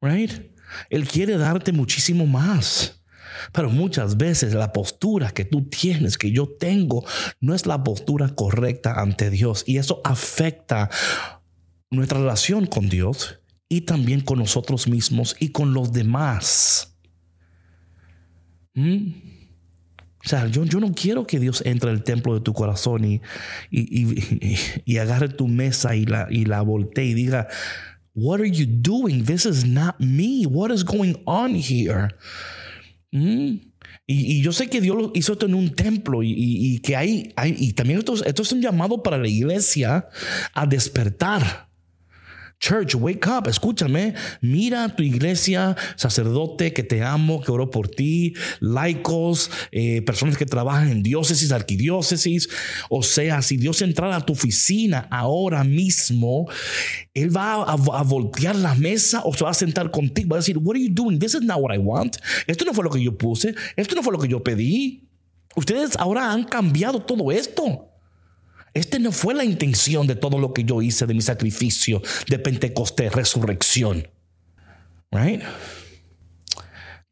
Right? 0.00 0.32
Él 0.88 1.06
quiere 1.06 1.36
darte 1.36 1.72
muchísimo 1.72 2.26
más. 2.26 3.00
Pero 3.52 3.70
muchas 3.70 4.16
veces 4.16 4.54
la 4.54 4.72
postura 4.72 5.30
que 5.30 5.44
tú 5.44 5.68
tienes, 5.68 6.18
que 6.18 6.30
yo 6.30 6.48
tengo, 6.48 7.04
no 7.40 7.54
es 7.54 7.66
la 7.66 7.82
postura 7.82 8.28
correcta 8.34 9.00
ante 9.00 9.30
Dios. 9.30 9.64
Y 9.66 9.78
eso 9.78 10.00
afecta 10.04 10.90
nuestra 11.90 12.18
relación 12.18 12.66
con 12.66 12.88
Dios 12.88 13.40
y 13.68 13.82
también 13.82 14.20
con 14.20 14.38
nosotros 14.38 14.88
mismos 14.88 15.36
y 15.38 15.48
con 15.48 15.74
los 15.74 15.92
demás. 15.92 16.96
¿Mm? 18.74 19.34
O 20.24 20.28
sea, 20.28 20.46
yo, 20.46 20.64
yo, 20.64 20.80
no 20.80 20.94
quiero 20.94 21.26
que 21.26 21.38
Dios 21.38 21.62
entre 21.66 21.90
al 21.90 22.02
templo 22.02 22.34
de 22.34 22.40
tu 22.40 22.54
corazón 22.54 23.04
y, 23.04 23.20
y, 23.70 24.96
agarre 24.96 25.28
tu 25.28 25.48
mesa 25.48 25.94
y 25.96 26.06
la, 26.06 26.28
y 26.30 26.46
la 26.46 26.62
voltee 26.62 27.04
y 27.04 27.14
diga, 27.14 27.46
What 28.14 28.40
are 28.40 28.50
you 28.50 28.64
doing? 28.66 29.24
This 29.24 29.44
is 29.44 29.66
not 29.66 29.98
me. 29.98 30.46
What 30.46 30.70
is 30.70 30.84
going 30.84 31.20
on 31.26 31.54
here? 31.54 32.10
¿Mm? 33.14 33.60
Y, 34.08 34.42
yo 34.42 34.52
sé 34.52 34.68
que 34.68 34.80
Dios 34.80 35.12
hizo 35.14 35.34
esto 35.34 35.46
en 35.46 35.54
un 35.54 35.70
templo 35.70 36.22
y, 36.24 36.80
que 36.80 36.96
hay, 36.96 37.32
hay, 37.36 37.54
y 37.56 37.72
también 37.74 38.00
esto, 38.00 38.14
esto 38.24 38.42
es 38.42 38.52
un 38.52 38.60
llamado 38.60 39.04
para 39.04 39.18
la 39.18 39.28
iglesia 39.28 40.08
a 40.52 40.66
despertar. 40.66 41.68
Church, 42.64 42.94
wake 42.94 43.26
up, 43.26 43.46
escúchame. 43.46 44.14
Mira 44.40 44.88
tu 44.88 45.02
iglesia, 45.02 45.76
sacerdote 45.96 46.72
que 46.72 46.82
te 46.82 47.02
amo, 47.02 47.42
que 47.42 47.52
oro 47.52 47.68
por 47.68 47.88
ti, 47.88 48.32
laicos, 48.58 49.50
eh, 49.70 50.00
personas 50.00 50.38
que 50.38 50.46
trabajan 50.46 50.88
en 50.88 51.02
diócesis, 51.02 51.52
arquidiócesis. 51.52 52.48
O 52.88 53.02
sea, 53.02 53.42
si 53.42 53.58
Dios 53.58 53.82
entrara 53.82 54.16
a 54.16 54.24
tu 54.24 54.32
oficina 54.32 55.06
ahora 55.10 55.62
mismo, 55.62 56.48
Él 57.12 57.36
va 57.36 57.56
a, 57.56 57.72
a, 57.74 58.02
voltear 58.02 58.56
la 58.56 58.74
mesa 58.74 59.20
o 59.26 59.34
se 59.34 59.44
va 59.44 59.50
a 59.50 59.54
sentar 59.54 59.90
contigo. 59.90 60.30
Va 60.30 60.36
a 60.36 60.40
decir, 60.40 60.56
What 60.56 60.76
are 60.76 60.82
you 60.82 60.90
doing? 60.90 61.18
This 61.18 61.34
is 61.34 61.42
not 61.42 61.60
what 61.60 61.74
I 61.74 61.78
want. 61.78 62.16
Esto 62.46 62.64
no 62.64 62.72
fue 62.72 62.82
lo 62.82 62.88
que 62.88 63.02
yo 63.02 63.18
puse. 63.18 63.54
Esto 63.76 63.94
no 63.94 64.02
fue 64.02 64.14
lo 64.14 64.18
que 64.18 64.28
yo 64.28 64.42
pedí. 64.42 65.06
Ustedes 65.54 65.98
ahora 65.98 66.32
han 66.32 66.44
cambiado 66.44 67.00
todo 67.00 67.30
esto. 67.30 67.93
Este 68.74 68.98
no 68.98 69.12
fue 69.12 69.34
la 69.34 69.44
intención 69.44 70.08
de 70.08 70.16
todo 70.16 70.40
lo 70.40 70.52
que 70.52 70.64
yo 70.64 70.82
hice, 70.82 71.06
de 71.06 71.14
mi 71.14 71.22
sacrificio, 71.22 72.02
de 72.28 72.40
Pentecostés, 72.40 73.12
resurrección. 73.12 74.08
Right? 75.12 75.42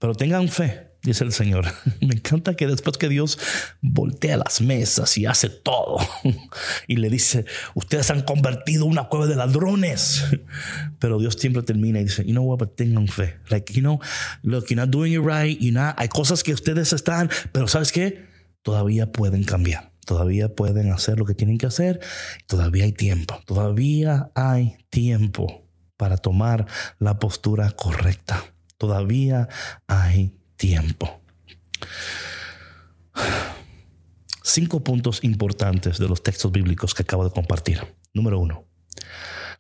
Pero 0.01 0.17
tengan 0.17 0.49
fe. 0.49 0.89
dice 1.05 1.23
el 1.23 1.33
Señor. 1.33 1.65
Me 2.01 2.17
encanta 2.17 2.55
que 2.55 2.67
después 2.67 2.99
que 2.99 3.09
Dios 3.09 3.39
voltea 3.81 4.37
las 4.37 4.61
mesas 4.61 5.17
y 5.17 5.27
hace 5.27 5.49
todo 5.49 5.99
y 6.89 6.97
le 6.97 7.09
dice, 7.09 7.45
ustedes 7.75 8.11
han 8.11 8.23
convertido 8.23 8.85
una 8.85 9.05
cueva 9.05 9.29
de 9.29 9.37
ladrones. 9.37 10.25
Pero 10.99 11.21
Dios 11.21 11.37
siempre 11.39 11.63
termina 11.63 12.01
y 12.01 12.05
dice, 12.05 12.25
you 12.25 12.33
know 12.33 12.43
what, 12.43 12.59
but 12.59 12.75
tengan 12.75 13.07
fe. 13.07 13.37
Like, 13.49 13.73
you 13.73 13.81
know, 13.81 14.01
look, 14.43 14.67
you're 14.69 14.85
not 14.85 14.91
doing 14.91 15.13
it 15.13 15.21
right. 15.25 15.57
You're 15.61 15.73
not, 15.73 15.95
hay 15.97 16.09
cosas 16.09 16.43
que 16.43 16.53
ustedes 16.53 16.93
están, 16.93 17.31
pero 17.53 17.69
¿sabes 17.69 17.93
qué? 17.93 18.27
Todavía 18.63 19.13
pueden 19.13 19.45
cambiar. 19.45 19.92
Todavía 20.05 20.55
pueden 20.55 20.91
hacer 20.91 21.19
lo 21.19 21.25
que 21.25 21.35
tienen 21.35 21.59
que 21.59 21.67
hacer. 21.67 22.01
Todavía 22.47 22.85
hay 22.85 22.93
tiempo. 22.93 23.41
Todavía 23.47 24.31
hay 24.35 24.77
tiempo 24.91 25.67
para 25.97 26.17
tomar 26.17 26.67
la 26.99 27.19
postura 27.19 27.71
correcta. 27.71 28.43
Todavía 28.79 29.49
hay 29.87 30.37
tiempo. 30.57 31.21
Cinco 34.43 34.83
puntos 34.83 35.23
importantes 35.23 35.99
de 35.99 36.09
los 36.09 36.23
textos 36.23 36.51
bíblicos 36.51 36.95
que 36.95 37.03
acabo 37.03 37.25
de 37.25 37.31
compartir. 37.31 37.81
Número 38.13 38.41
uno, 38.41 38.67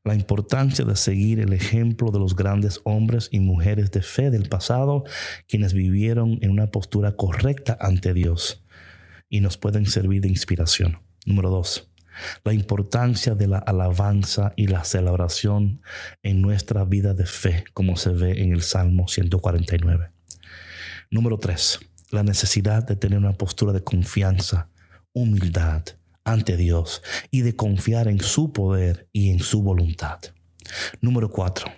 la 0.05 0.14
importancia 0.16 0.85
de 0.85 0.96
seguir 0.96 1.38
el 1.38 1.52
ejemplo 1.52 2.11
de 2.11 2.18
los 2.18 2.35
grandes 2.35 2.81
hombres 2.83 3.28
y 3.31 3.38
mujeres 3.38 3.92
de 3.92 4.02
fe 4.02 4.31
del 4.31 4.48
pasado, 4.48 5.05
quienes 5.46 5.72
vivieron 5.72 6.38
en 6.42 6.50
una 6.50 6.72
postura 6.72 7.14
correcta 7.14 7.78
ante 7.81 8.12
Dios 8.12 8.62
y 9.32 9.40
nos 9.40 9.56
pueden 9.56 9.86
servir 9.86 10.20
de 10.20 10.28
inspiración. 10.28 10.98
Número 11.24 11.48
dos, 11.48 11.88
la 12.44 12.52
importancia 12.52 13.34
de 13.34 13.48
la 13.48 13.56
alabanza 13.56 14.52
y 14.56 14.66
la 14.66 14.84
celebración 14.84 15.80
en 16.22 16.42
nuestra 16.42 16.84
vida 16.84 17.14
de 17.14 17.24
fe, 17.24 17.64
como 17.72 17.96
se 17.96 18.10
ve 18.10 18.42
en 18.42 18.52
el 18.52 18.60
Salmo 18.60 19.08
149. 19.08 20.10
Número 21.10 21.38
3. 21.38 21.80
La 22.10 22.22
necesidad 22.22 22.86
de 22.86 22.94
tener 22.94 23.18
una 23.18 23.32
postura 23.32 23.72
de 23.72 23.82
confianza, 23.82 24.68
humildad 25.14 25.82
ante 26.24 26.58
Dios 26.58 27.02
y 27.30 27.40
de 27.40 27.56
confiar 27.56 28.08
en 28.08 28.20
su 28.20 28.52
poder 28.52 29.08
y 29.14 29.30
en 29.30 29.40
su 29.40 29.62
voluntad. 29.62 30.20
Número 31.00 31.30
4. 31.30 31.72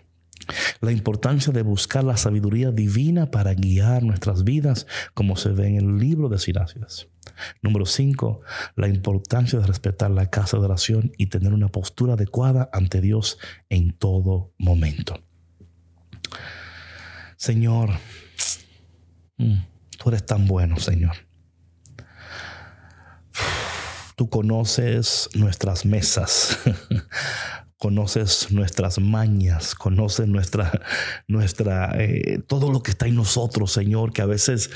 La 0.80 0.90
importancia 0.90 1.52
de 1.52 1.62
buscar 1.62 2.02
la 2.02 2.16
sabiduría 2.16 2.72
divina 2.72 3.30
para 3.30 3.54
guiar 3.54 4.02
nuestras 4.02 4.42
vidas, 4.42 4.88
como 5.14 5.36
se 5.36 5.50
ve 5.50 5.68
en 5.68 5.76
el 5.76 5.98
libro 5.98 6.28
de 6.28 6.40
Sirácidas. 6.40 7.06
Número 7.62 7.87
5. 7.87 8.40
La 8.76 8.88
importancia 8.88 9.58
de 9.58 9.66
respetar 9.66 10.10
la 10.10 10.30
casa 10.30 10.58
de 10.58 10.64
oración 10.64 11.12
y 11.16 11.26
tener 11.26 11.52
una 11.52 11.68
postura 11.68 12.14
adecuada 12.14 12.68
ante 12.72 13.00
Dios 13.00 13.38
en 13.68 13.92
todo 13.96 14.52
momento. 14.58 15.20
Señor, 17.37 17.90
mm, 19.37 19.54
tú 19.98 20.08
eres 20.08 20.24
tan 20.24 20.46
bueno, 20.46 20.78
Señor. 20.78 21.16
Tú 24.16 24.30
conoces 24.30 25.28
nuestras 25.34 25.84
mesas, 25.84 26.58
conoces 27.78 28.52
nuestras 28.52 29.00
mañas, 29.00 29.74
conoces 29.74 30.28
nuestra, 30.28 30.70
nuestra, 31.26 31.90
eh, 32.00 32.40
todo 32.46 32.70
lo 32.70 32.82
que 32.82 32.92
está 32.92 33.08
en 33.08 33.16
nosotros, 33.16 33.72
Señor, 33.72 34.12
que 34.12 34.22
a 34.22 34.26
veces 34.26 34.70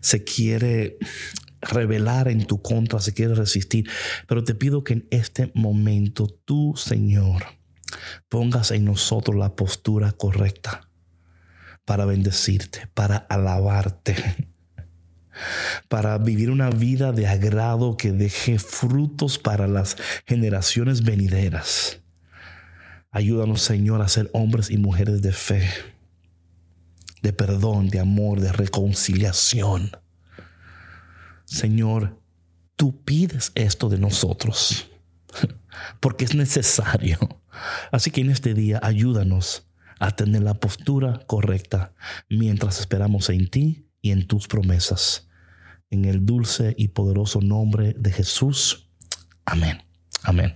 se 0.00 0.24
quiere 0.24 0.96
revelar 1.60 2.28
en 2.28 2.46
tu 2.46 2.62
contra, 2.62 3.00
se 3.00 3.14
quiere 3.14 3.34
resistir. 3.34 3.88
Pero 4.26 4.44
te 4.44 4.54
pido 4.54 4.84
que 4.84 4.94
en 4.94 5.08
este 5.10 5.50
momento 5.54 6.26
tú, 6.26 6.74
Señor, 6.76 7.44
pongas 8.28 8.70
en 8.70 8.84
nosotros 8.84 9.36
la 9.36 9.56
postura 9.56 10.12
correcta 10.12 10.88
para 11.84 12.04
bendecirte, 12.04 12.88
para 12.94 13.16
alabarte, 13.16 14.16
para 15.88 16.18
vivir 16.18 16.50
una 16.50 16.70
vida 16.70 17.12
de 17.12 17.26
agrado 17.26 17.96
que 17.96 18.12
deje 18.12 18.58
frutos 18.58 19.38
para 19.38 19.66
las 19.66 19.96
generaciones 20.26 21.02
venideras. 21.02 22.00
Ayúdanos, 23.10 23.62
Señor, 23.62 24.02
a 24.02 24.08
ser 24.08 24.28
hombres 24.34 24.70
y 24.70 24.76
mujeres 24.76 25.22
de 25.22 25.32
fe, 25.32 25.66
de 27.22 27.32
perdón, 27.32 27.88
de 27.88 28.00
amor, 28.00 28.40
de 28.40 28.52
reconciliación 28.52 29.90
Señor, 31.48 32.20
tú 32.76 33.02
pides 33.04 33.52
esto 33.54 33.88
de 33.88 33.98
nosotros, 33.98 34.90
porque 36.00 36.26
es 36.26 36.34
necesario. 36.34 37.18
Así 37.90 38.10
que 38.10 38.20
en 38.20 38.30
este 38.30 38.52
día 38.52 38.78
ayúdanos 38.82 39.66
a 39.98 40.10
tener 40.10 40.42
la 40.42 40.54
postura 40.54 41.20
correcta 41.26 41.94
mientras 42.28 42.80
esperamos 42.80 43.30
en 43.30 43.48
ti 43.48 43.88
y 44.02 44.10
en 44.10 44.26
tus 44.26 44.46
promesas. 44.46 45.28
En 45.90 46.04
el 46.04 46.26
dulce 46.26 46.74
y 46.76 46.88
poderoso 46.88 47.40
nombre 47.40 47.94
de 47.98 48.12
Jesús. 48.12 48.90
Amén. 49.46 49.82
Amén. 50.22 50.52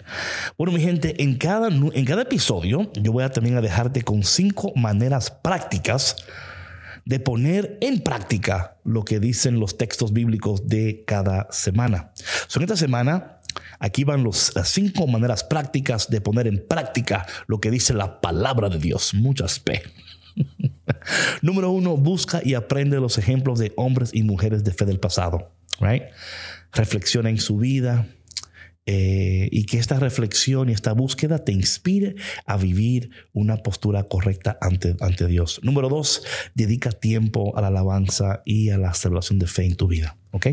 Bueno, 0.58 0.74
mi 0.74 0.80
gente, 0.82 1.22
en 1.22 1.38
cada, 1.38 1.68
en 1.68 2.04
cada 2.04 2.22
episodio 2.22 2.92
yo 2.92 3.12
voy 3.12 3.24
a 3.24 3.30
también 3.30 3.56
a 3.56 3.62
dejarte 3.62 4.02
con 4.02 4.24
cinco 4.24 4.72
maneras 4.76 5.30
prácticas 5.30 6.16
de 7.04 7.20
poner 7.20 7.78
en 7.80 8.00
práctica 8.00 8.76
lo 8.84 9.04
que 9.04 9.20
dicen 9.20 9.60
los 9.60 9.76
textos 9.76 10.12
bíblicos 10.12 10.68
de 10.68 11.04
cada 11.06 11.48
semana. 11.50 12.12
Son 12.48 12.62
esta 12.62 12.76
semana 12.76 13.38
Aquí 13.78 14.04
van 14.04 14.22
los, 14.22 14.54
las 14.54 14.68
cinco 14.68 15.06
maneras 15.06 15.44
prácticas 15.44 16.08
de 16.08 16.20
poner 16.20 16.46
en 16.46 16.64
práctica 16.66 17.26
lo 17.46 17.60
que 17.60 17.70
dice 17.70 17.94
la 17.94 18.20
palabra 18.20 18.68
de 18.68 18.78
Dios. 18.78 19.12
Muchas 19.14 19.58
P. 19.60 19.82
Número 21.42 21.70
uno, 21.70 21.96
busca 21.96 22.40
y 22.44 22.54
aprende 22.54 23.00
los 23.00 23.18
ejemplos 23.18 23.58
de 23.58 23.72
hombres 23.76 24.10
y 24.12 24.22
mujeres 24.22 24.64
de 24.64 24.72
fe 24.72 24.84
del 24.84 25.00
pasado. 25.00 25.52
Right? 25.80 26.04
Reflexiona 26.72 27.28
en 27.28 27.38
su 27.38 27.58
vida, 27.58 28.06
eh, 28.84 29.48
y 29.52 29.64
que 29.66 29.78
esta 29.78 30.00
reflexión 30.00 30.68
y 30.68 30.72
esta 30.72 30.92
búsqueda 30.92 31.44
te 31.44 31.52
inspire 31.52 32.16
a 32.46 32.56
vivir 32.56 33.10
una 33.32 33.58
postura 33.58 34.04
correcta 34.04 34.58
ante, 34.60 34.96
ante 35.00 35.26
Dios. 35.28 35.60
Número 35.62 35.88
dos, 35.88 36.24
dedica 36.54 36.90
tiempo 36.90 37.56
a 37.56 37.60
la 37.60 37.68
alabanza 37.68 38.42
y 38.44 38.70
a 38.70 38.78
la 38.78 38.92
celebración 38.94 39.38
de 39.38 39.46
fe 39.46 39.66
en 39.66 39.76
tu 39.76 39.86
vida. 39.86 40.16
¿Ok? 40.32 40.46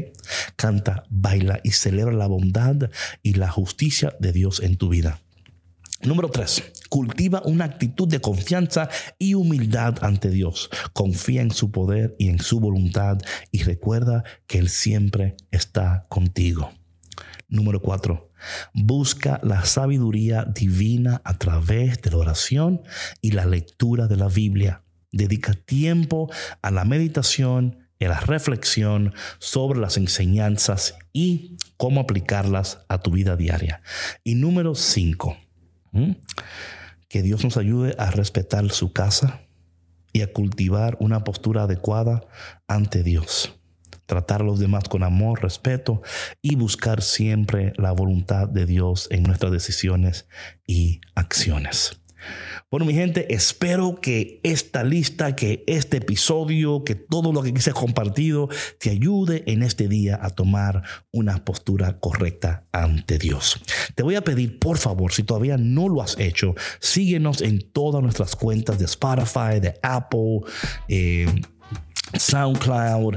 Canta, 0.56 1.04
baila 1.10 1.62
y 1.63 1.72
celebra 1.72 2.13
la 2.13 2.28
bondad 2.28 2.92
y 3.24 3.34
la 3.34 3.50
justicia 3.50 4.15
de 4.20 4.34
Dios 4.34 4.60
en 4.60 4.78
tu 4.78 4.89
vida. 4.89 5.22
Número 6.02 6.30
tres, 6.30 6.63
cultiva 6.88 7.42
una 7.44 7.65
actitud 7.65 8.08
de 8.08 8.22
confianza 8.22 8.89
y 9.18 9.34
humildad 9.34 9.98
ante 10.02 10.30
Dios. 10.30 10.70
Confía 10.94 11.42
en 11.42 11.52
su 11.52 11.72
poder 11.72 12.15
y 12.18 12.30
en 12.30 12.39
su 12.39 12.60
voluntad 12.60 13.18
y 13.52 13.63
recuerda 13.63 14.24
que 14.48 14.60
Él 14.60 14.70
siempre 14.70 15.36
está 15.52 16.06
contigo. 16.10 16.72
Número 17.50 17.82
cuatro, 17.82 18.30
busca 18.76 19.40
la 19.44 19.66
sabiduría 19.66 20.46
divina 20.46 21.20
a 21.24 21.40
través 21.40 22.00
de 22.00 22.12
la 22.12 22.18
oración 22.18 22.84
y 23.22 23.32
la 23.32 23.48
lectura 23.48 24.08
de 24.08 24.18
la 24.18 24.28
Biblia. 24.28 24.84
Dedica 25.12 25.54
tiempo 25.54 26.30
a 26.62 26.70
la 26.70 26.86
meditación 26.86 27.88
y 27.98 28.06
a 28.06 28.10
la 28.10 28.20
reflexión 28.20 29.16
sobre 29.40 29.80
las 29.80 29.98
enseñanzas 29.98 30.96
y 31.12 31.58
cómo 31.76 32.02
aplicarlas 32.02 32.86
a 32.88 33.00
tu 33.00 33.10
vida 33.10 33.36
diaria. 33.36 33.82
Y 34.24 34.36
número 34.36 34.76
cinco, 34.76 35.36
que 37.08 37.24
Dios 37.24 37.44
nos 37.44 37.58
ayude 37.58 37.96
a 37.98 38.12
respetar 38.12 38.70
su 38.70 38.94
casa 38.94 39.42
y 40.14 40.22
a 40.22 40.32
cultivar 40.32 40.98
una 41.00 41.24
postura 41.24 41.64
adecuada 41.64 42.28
ante 42.68 43.02
Dios 43.02 43.59
tratar 44.10 44.41
a 44.41 44.43
los 44.43 44.60
demás 44.60 44.89
con 44.89 45.04
amor, 45.04 45.41
respeto 45.41 46.02
y 46.41 46.56
buscar 46.56 47.02
siempre 47.02 47.72
la 47.78 47.93
voluntad 47.93 48.50
de 48.50 48.65
Dios 48.65 49.08
en 49.12 49.24
nuestras 49.24 49.52
decisiones 49.54 50.28
y 50.67 51.00
acciones. 51.15 52.02
Bueno, 52.69 52.86
mi 52.86 52.93
gente, 52.93 53.34
espero 53.34 54.00
que 54.02 54.41
esta 54.43 54.84
lista, 54.84 55.36
que 55.36 55.63
este 55.67 55.98
episodio, 55.98 56.84
que 56.84 56.95
todo 56.95 57.32
lo 57.32 57.41
que 57.41 57.54
quise 57.54 57.72
compartido 57.72 58.50
te 58.80 58.89
ayude 58.89 59.43
en 59.48 59.63
este 59.63 59.88
día 59.88 60.19
a 60.22 60.30
tomar 60.30 60.84
una 61.12 61.45
postura 61.45 62.00
correcta 62.00 62.67
ante 62.72 63.17
Dios. 63.17 63.62
Te 63.95 64.04
voy 64.04 64.15
a 64.15 64.24
pedir, 64.24 64.60
por 64.60 64.78
favor, 64.78 65.13
si 65.13 65.24
todavía 65.24 65.58
no 65.58 65.88
lo 65.88 66.02
has 66.02 66.19
hecho, 66.19 66.56
síguenos 66.80 67.41
en 67.41 67.62
todas 67.72 68.04
nuestras 68.04 68.36
cuentas 68.36 68.78
de 68.80 68.86
Spotify, 68.86 69.60
de 69.62 69.80
Apple. 69.82 70.41
Eh, 70.88 71.26
SoundCloud, 72.17 73.15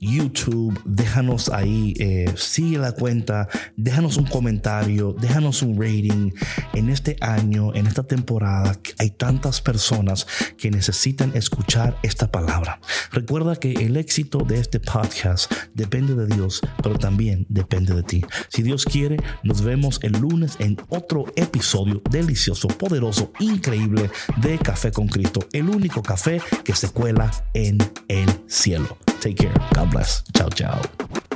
YouTube, 0.00 0.80
déjanos 0.84 1.48
ahí, 1.48 1.94
eh, 1.98 2.32
sigue 2.36 2.78
la 2.78 2.92
cuenta, 2.92 3.48
déjanos 3.76 4.16
un 4.16 4.26
comentario, 4.26 5.14
déjanos 5.18 5.62
un 5.62 5.80
rating. 5.80 6.32
En 6.74 6.90
este 6.90 7.16
año, 7.20 7.74
en 7.74 7.86
esta 7.86 8.02
temporada, 8.02 8.76
hay 8.98 9.10
tantas 9.10 9.60
personas 9.60 10.26
que 10.56 10.70
necesitan 10.70 11.32
escuchar 11.34 11.98
esta 12.02 12.30
palabra. 12.30 12.80
Recuerda 13.12 13.56
que 13.56 13.72
el 13.72 13.96
éxito 13.96 14.38
de 14.40 14.60
este 14.60 14.80
podcast 14.80 15.52
depende 15.74 16.14
de 16.14 16.26
Dios, 16.26 16.60
pero 16.82 16.98
también 16.98 17.46
depende 17.48 17.94
de 17.94 18.02
ti. 18.02 18.24
Si 18.48 18.62
Dios 18.62 18.84
quiere, 18.84 19.16
nos 19.42 19.62
vemos 19.62 20.00
el 20.02 20.12
lunes 20.12 20.56
en 20.58 20.76
otro 20.88 21.26
episodio 21.36 22.02
delicioso, 22.10 22.68
poderoso, 22.68 23.32
increíble 23.40 24.10
de 24.36 24.58
Café 24.58 24.92
con 24.92 25.08
Cristo, 25.08 25.40
el 25.52 25.68
único 25.68 26.02
café 26.02 26.40
que 26.64 26.74
se 26.74 26.90
cuela 26.90 27.30
en 27.54 27.78
el 28.08 28.28
cielo. 28.48 28.96
Take 29.20 29.36
care. 29.36 29.54
God 29.74 29.90
bless. 29.90 30.22
Chao, 30.34 30.48
chao. 30.48 31.27